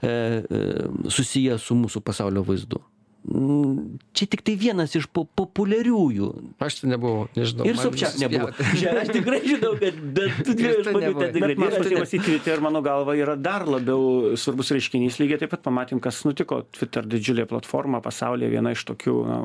e, 0.07 0.63
susiję 1.09 1.59
su 1.61 1.77
mūsų 1.79 2.03
pasaulio 2.05 2.45
vaizdu. 2.47 2.83
Čia 3.21 4.25
tik 4.25 4.41
tai 4.41 4.55
vienas 4.57 4.95
iš 4.97 5.05
po 5.13 5.27
populiariųjų. 5.37 6.27
Aš 6.57 6.79
ten 6.81 6.89
nebuvau, 6.95 7.27
nežinau. 7.37 7.67
Ir 7.69 7.77
man 7.77 7.85
Sobčiak 7.85 8.17
nebuvo. 8.17 8.49
Čia 8.79 8.95
aš 9.03 9.11
tikrai 9.13 9.39
žinau, 9.45 9.75
kad 9.77 9.99
bet 10.17 10.39
tų 10.41 10.55
dviejų 10.57 10.73
Ir 10.73 10.81
tu 10.81 10.87
žmonių 10.89 11.11
ten 11.19 11.35
tikrai 11.35 11.53
man 11.53 11.69
nėra. 11.69 11.83
patyrimas 11.83 12.15
į 12.17 12.21
Twitter, 12.25 12.63
mano 12.65 12.81
galva, 12.85 13.13
yra 13.19 13.37
dar 13.37 13.67
labiau 13.69 14.33
svarbus 14.41 14.73
reiškinys. 14.73 15.19
Lygiai 15.21 15.43
taip 15.43 15.53
pat 15.53 15.61
pamatėm, 15.69 16.01
kas 16.01 16.23
nutiko. 16.25 16.63
Twitter 16.73 17.05
didžiulė 17.05 17.45
platforma 17.51 18.01
pasaulyje, 18.01 18.49
viena 18.57 18.73
iš 18.73 18.87
tokių 18.89 19.15
na, 19.29 19.37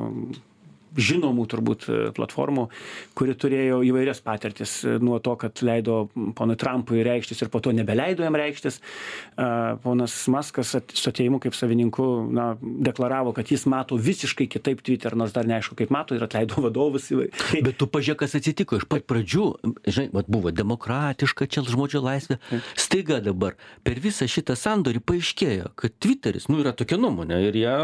žinomų 0.97 1.45
turbūt 1.51 1.87
e, 1.87 1.99
platformų, 2.17 2.67
kuri 3.17 3.35
turėjo 3.37 3.79
įvairias 3.87 4.21
patirtis 4.25 4.79
e, 4.83 4.97
nuo 5.03 5.19
to, 5.23 5.35
kad 5.39 5.61
leido 5.65 6.07
ponui 6.37 6.57
Trumpui 6.59 7.03
reikštis 7.05 7.43
ir 7.43 7.51
po 7.53 7.61
to 7.63 7.73
nebeleido 7.75 8.25
jam 8.25 8.37
reikštis. 8.37 8.79
E, 9.37 9.49
Ponas 9.83 10.15
Maskas 10.33 10.73
su 10.73 11.11
ateimu 11.11 11.39
kaip 11.43 11.55
savininku 11.57 12.07
na, 12.33 12.49
deklaravo, 12.61 13.33
kad 13.37 13.51
jis 13.51 13.67
mato 13.69 13.97
visiškai 14.01 14.49
kitaip 14.51 14.81
Twitter, 14.85 15.15
nors 15.17 15.35
dar 15.35 15.47
neaišku, 15.49 15.77
kaip 15.77 15.93
mato 15.93 16.17
ir 16.17 16.25
atleido 16.25 16.61
vadovus. 16.65 17.11
Bet 17.67 17.77
tu 17.79 17.89
pažiūrėk, 17.91 18.23
kas 18.25 18.37
atsitiko. 18.39 18.81
Iš 18.81 18.87
pat 18.89 19.05
pradžių, 19.09 19.47
žinai, 19.85 20.09
vat 20.15 20.31
buvo 20.31 20.51
demokratiška 20.55 21.47
čia 21.51 21.63
žodžio 21.67 22.01
laisvė. 22.05 22.39
Staiga 22.79 23.21
dabar 23.23 23.55
per 23.85 24.01
visą 24.01 24.27
šitą 24.29 24.57
sandorį 24.57 25.01
paaiškėjo, 25.07 25.71
kad 25.77 25.95
Twitteris, 26.01 26.47
nu 26.51 26.61
yra 26.63 26.73
tokia 26.77 26.97
nuomonė 26.99 27.39
ir 27.47 27.59
ją 27.61 27.77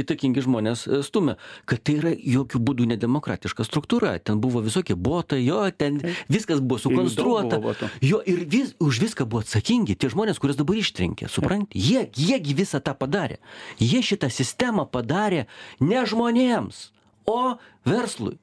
įtakingi 0.00 0.44
žmonės 0.44 0.86
stumia, 1.06 1.36
kad 1.68 1.82
tai 1.86 1.98
yra 2.00 2.12
jokių 2.18 2.60
būdų 2.64 2.88
nedemokratiška 2.94 3.66
struktūra. 3.66 4.16
Ten 4.18 4.42
buvo 4.42 4.62
visokie 4.64 4.96
botai, 4.98 5.40
jo, 5.44 5.60
ten 5.70 6.00
viskas 6.28 6.60
buvo 6.60 6.80
sukonstruota. 6.82 7.60
buvo. 7.62 7.74
Jo, 8.04 8.20
ir 8.26 8.44
vis, 8.50 8.74
už 8.82 9.00
viską 9.06 9.28
buvo 9.28 9.44
atsakingi 9.46 9.96
tie 9.98 10.10
žmonės, 10.12 10.40
kuriuos 10.42 10.58
dabar 10.58 10.80
ištrenkė, 10.80 11.30
supranti? 11.32 11.78
Jie, 11.78 12.08
jiegi 12.16 12.56
visą 12.58 12.82
tą 12.84 12.96
padarė. 12.98 13.38
Jie 13.78 14.02
šitą 14.04 14.30
sistemą 14.32 14.88
padarė 14.90 15.46
ne 15.80 16.04
žmonėms, 16.08 16.90
o 17.28 17.56
verslui. 17.88 18.38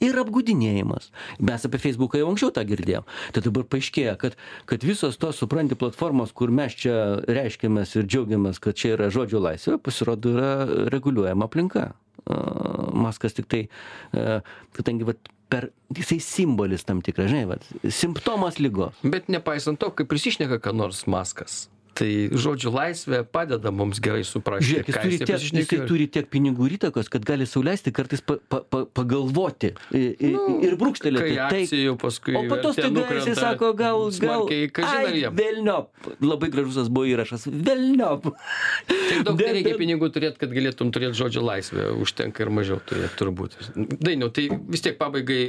Ir 0.00 0.16
apgudinėjimas. 0.16 1.10
Mes 1.44 1.64
apie 1.68 1.76
Facebooką 1.82 2.22
jau 2.22 2.30
anksčiau 2.30 2.52
tą 2.56 2.62
girdėjom. 2.64 3.04
Tai 3.36 3.42
dabar 3.44 3.66
paaiškėja, 3.68 4.14
kad, 4.22 4.36
kad 4.64 4.86
visos 4.86 5.20
tos, 5.20 5.36
supranti, 5.42 5.76
platformos, 5.76 6.32
kur 6.32 6.48
mes 6.56 6.72
čia 6.72 6.94
reiškiamės 7.28 7.92
ir 7.98 8.08
džiaugiamės, 8.08 8.62
kad 8.64 8.80
čia 8.80 8.94
yra 8.94 9.10
žodžio 9.12 9.42
laisvė, 9.44 9.76
pasirodo 9.76 10.32
yra 10.32 10.52
reguliuojama 10.94 11.50
aplinka. 11.50 11.90
Maskas 13.00 13.36
tik 13.36 13.48
tai, 13.50 13.62
kadangi 14.76 15.06
vat, 15.08 15.30
per, 15.50 15.70
jisai 15.96 16.20
simbolis 16.22 16.84
tam 16.86 17.00
tikras, 17.04 17.30
žinai, 17.32 17.46
vat, 17.50 17.66
simptomas 17.90 18.60
lygos. 18.62 18.98
Bet 19.02 19.30
nepaisant 19.32 19.80
to, 19.80 19.90
kai 19.94 20.06
prisišneka 20.08 20.60
ką 20.62 20.74
nors 20.76 21.06
maskas, 21.10 21.64
tai 21.98 22.10
žodžių 22.32 22.72
laisvė 22.74 23.22
padeda 23.28 23.72
mums 23.74 24.00
gerai 24.02 24.22
suprasti, 24.26 24.68
Žiūrėk, 24.70 24.90
jis 24.90 24.96
ką 24.96 25.04
jisai 25.10 25.28
tiek, 25.28 25.46
jisai 25.60 25.78
turi 25.88 26.06
tiek 26.12 26.28
pinigų 26.30 26.68
ir 26.68 26.76
įtakos, 26.78 27.10
kad 27.12 27.24
gali 27.26 27.46
sauliaisti 27.48 27.92
kartais 27.94 28.22
pa, 28.24 28.36
pa, 28.50 28.60
pa, 28.62 28.82
pagalvoti 28.96 29.72
i, 29.94 30.02
i, 30.14 30.30
Nu, 30.34 30.58
ir 30.64 30.76
brūkštelėti. 30.80 31.34
Kai 31.34 31.38
akcijų 31.46 31.96
paskui. 32.00 32.36
O 32.38 32.44
po 32.50 32.58
to 32.62 32.72
staiga 32.76 33.06
jisai 33.18 33.34
sako, 33.38 33.72
gal, 33.78 34.06
gal, 34.22 34.46
ai, 34.86 35.24
velniop. 35.34 35.90
Labai 36.22 36.50
gražus 36.52 36.90
buvo 36.92 37.08
įrašas. 37.10 37.46
Velniop. 37.50 38.30
Tiek 38.90 39.24
daug 39.26 39.36
Bet- 39.40 39.46
nereikia 39.50 39.74
bet- 39.74 39.80
pinigų 39.82 40.10
turėti, 40.14 40.40
kad 40.42 40.54
galėtum 40.54 40.92
turėti 40.94 41.18
žodžio 41.20 41.42
laisvę, 41.44 41.88
užtenka 42.00 42.44
ir 42.44 42.52
mažiau 42.54 42.78
turėti 42.86 43.18
turbūt. 43.20 43.56
Dainiau, 44.00 44.30
tai 44.34 44.46
vis 44.70 44.84
tiek 44.84 44.96
pabaigai, 45.00 45.40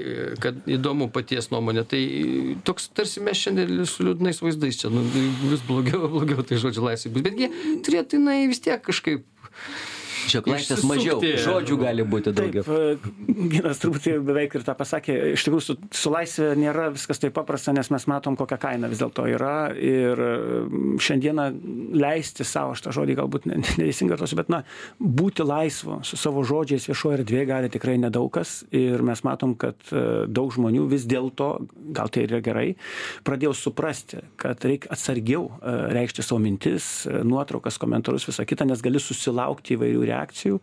kad 0.43 0.59
įdomu 0.69 1.09
paties 1.13 1.51
nuomonė, 1.53 1.85
tai 1.89 2.01
toks 2.67 2.89
tarsi 2.95 3.23
mes 3.23 3.39
šiandien 3.39 3.85
su 3.89 4.05
liūdnais 4.07 4.41
vaizdais 4.43 4.79
čia, 4.81 4.91
nu, 4.93 5.03
vis 5.11 5.63
blogiau, 5.67 6.07
blogiau 6.11 6.30
tai 6.47 6.59
žodžio 6.61 6.85
laisvė 6.87 7.13
bus, 7.15 7.25
betgi 7.27 7.49
turėtų 7.85 8.19
jinai 8.19 8.39
vis 8.51 8.63
tiek 8.63 8.81
kažkaip. 8.85 9.25
Čia 10.29 10.41
klasės 10.45 10.83
mažiau. 10.87 11.19
Žodžių 11.21 11.77
gali 11.81 12.05
būti 12.07 12.33
daugiau. 12.35 12.65
Taip, 12.65 13.05
e, 13.05 13.45
Ginas 13.51 13.81
turbūt 13.81 14.09
beveik 14.25 14.57
ir 14.59 14.65
tą 14.67 14.75
pasakė. 14.77 15.17
Iš 15.35 15.45
tikrųjų, 15.47 15.65
su, 15.65 15.77
su 15.95 16.13
laisvė 16.13 16.51
nėra 16.59 16.89
viskas 16.95 17.21
taip 17.21 17.35
paprasta, 17.37 17.73
nes 17.75 17.89
mes 17.93 18.07
matom, 18.11 18.37
kokia 18.39 18.59
kaina 18.61 18.89
vis 18.91 19.01
dėlto 19.01 19.27
yra. 19.31 19.71
Ir 19.77 20.19
šiandieną 21.01 21.47
leisti 21.97 22.45
savo, 22.47 22.75
aš 22.75 22.85
tą 22.85 22.95
žodį 22.95 23.17
galbūt 23.21 23.47
ne- 23.49 23.61
ne- 23.61 23.91
neteisingai 23.91 24.17
tos, 24.19 24.33
bet, 24.37 24.49
na, 24.51 24.61
būti 24.99 25.45
laisvu 25.45 25.99
su 26.07 26.17
savo 26.19 26.43
žodžiais 26.47 26.87
viešoje 26.89 27.19
erdvėje 27.21 27.47
gali 27.49 27.71
tikrai 27.71 27.97
nedaugas. 28.01 28.61
Ir 28.75 29.03
mes 29.05 29.23
matom, 29.27 29.55
kad 29.59 29.75
e, 29.91 30.25
daug 30.31 30.51
žmonių 30.53 30.87
vis 30.91 31.05
dėlto, 31.09 31.49
gal 31.95 32.11
tai 32.13 32.25
yra 32.27 32.41
gerai, 32.43 32.67
pradėjo 33.27 33.53
suprasti, 33.57 34.21
kad 34.41 34.61
reikia 34.65 34.91
atsargiau 34.95 35.47
e, 35.59 35.75
reikšti 35.97 36.25
savo 36.25 36.41
mintis, 36.43 36.89
nuotraukas, 37.07 37.79
komentarus, 37.81 38.27
visą 38.29 38.45
kitą, 38.47 38.67
nes 38.69 38.81
gali 38.83 39.01
susilaukti 39.01 39.75
įvairių 39.77 40.05
reakcijų. 40.11 40.59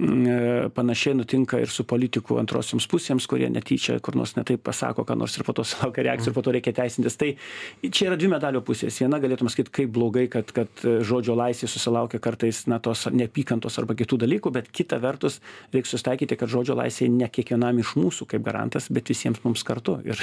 Mm, 0.00 0.26
e, 0.26 0.68
Panašiai 0.74 1.16
nutinka 1.18 1.58
ir 1.60 1.68
su 1.68 1.84
politikų 1.84 2.38
antrosioms 2.40 2.86
pusėms, 2.90 3.26
kurie 3.28 3.50
netyčia 3.52 3.98
kur 4.00 4.16
nors 4.16 4.32
netaip 4.36 4.62
pasako, 4.64 5.04
ką 5.04 5.16
nors 5.18 5.36
ir 5.36 5.44
po 5.44 5.52
to 5.56 5.64
sulaukia 5.70 6.06
reakcijų 6.08 6.32
ir 6.32 6.36
po 6.36 6.44
to 6.46 6.54
reikia 6.56 6.72
teisintis. 6.76 7.18
Tai 7.20 7.30
čia 7.84 8.08
yra 8.08 8.18
dvi 8.20 8.30
medalio 8.32 8.62
pusės. 8.64 8.96
Viena 9.02 9.20
galėtume 9.20 9.52
sakyti, 9.52 9.74
kaip 9.80 9.92
blogai, 9.94 10.26
kad, 10.32 10.52
kad 10.56 10.84
e, 10.84 10.98
žodžio 11.06 11.36
laisvė 11.38 11.68
susilaukia 11.68 12.20
kartais 12.22 12.62
na, 12.70 12.80
tos 12.82 13.06
neapykantos 13.12 13.76
arba 13.82 13.96
kitų 13.98 14.22
dalykų, 14.24 14.54
bet 14.56 14.70
kita 14.72 15.00
vertus 15.02 15.40
reikia 15.74 15.92
sustaikyti, 15.92 16.38
kad 16.40 16.52
žodžio 16.52 16.78
laisvė 16.80 17.10
ne 17.12 17.28
kiekvienam 17.28 17.82
iš 17.82 17.94
mūsų 18.00 18.28
kaip 18.30 18.46
garantas, 18.46 18.88
bet 18.92 19.12
visiems 19.12 19.42
mums 19.44 19.64
kartu. 19.66 19.98
Ir, 20.10 20.18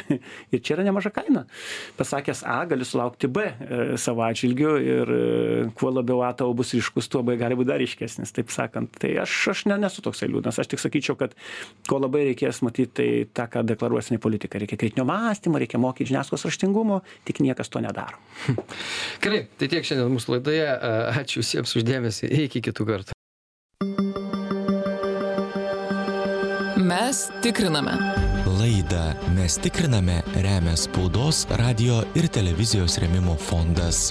ir 0.51 0.62
čia 0.64 0.74
yra 0.76 0.84
nemaža 0.84 1.12
kaina. 1.16 1.45
Pasakęs 1.99 2.41
A, 2.47 2.58
gali 2.68 2.86
sulaukti 2.88 3.30
B 3.32 3.45
e, 3.45 3.80
savo 4.01 4.24
atžvilgiu 4.26 4.74
ir 4.82 5.12
kuo 5.78 5.91
labiau 5.93 6.24
A 6.26 6.32
tavo 6.38 6.55
bus 6.58 6.74
ryškus, 6.76 7.08
tuo 7.12 7.24
B 7.26 7.38
gali 7.39 7.55
būti 7.58 7.70
dar 7.70 7.80
ryškesnis, 7.82 8.34
taip 8.48 8.56
sakant. 8.56 8.95
Tai 9.02 9.12
aš, 9.24 9.36
aš 9.52 9.66
ne, 9.68 9.78
nesu 9.82 10.04
toksai 10.06 10.30
liūdnas. 10.32 10.60
Aš 10.62 10.72
tik 10.72 10.82
sakyčiau, 10.82 11.18
kad 11.20 11.36
ko 11.89 12.00
labai 12.00 12.30
reikės 12.32 12.62
matyti, 12.66 12.91
tai 12.95 13.10
tą, 13.36 13.48
ką 13.52 13.66
deklaruosinė 13.68 14.20
politika. 14.24 14.60
Reikia 14.62 14.80
kritinio 14.80 15.06
mąstymo, 15.08 15.60
reikia 15.60 15.82
mokyti 15.82 16.12
žiniasklaidos 16.12 16.48
raštingumo, 16.48 17.02
tik 17.28 17.41
niekas 17.43 17.72
to 17.74 17.84
nedaro. 17.84 18.18
Gerai, 19.24 19.45
tai 19.60 19.70
tiek 19.72 19.86
šiandien 19.88 20.14
mūsų 20.16 20.38
laidoje. 20.38 20.68
Ačiū 21.18 21.43
visiems 21.43 21.76
uždėmesi. 21.78 22.32
Iki 22.48 22.64
kitų 22.70 22.88
kartų. 22.88 23.18
Mes 26.88 27.28
tikriname. 27.43 27.98
Laidą 28.58 29.12
mes 29.36 29.58
tikriname 29.62 30.22
remia 30.39 30.78
spaudos, 30.80 31.43
radio 31.60 32.00
ir 32.16 32.30
televizijos 32.32 32.98
remimo 33.04 33.36
fondas. 33.36 34.08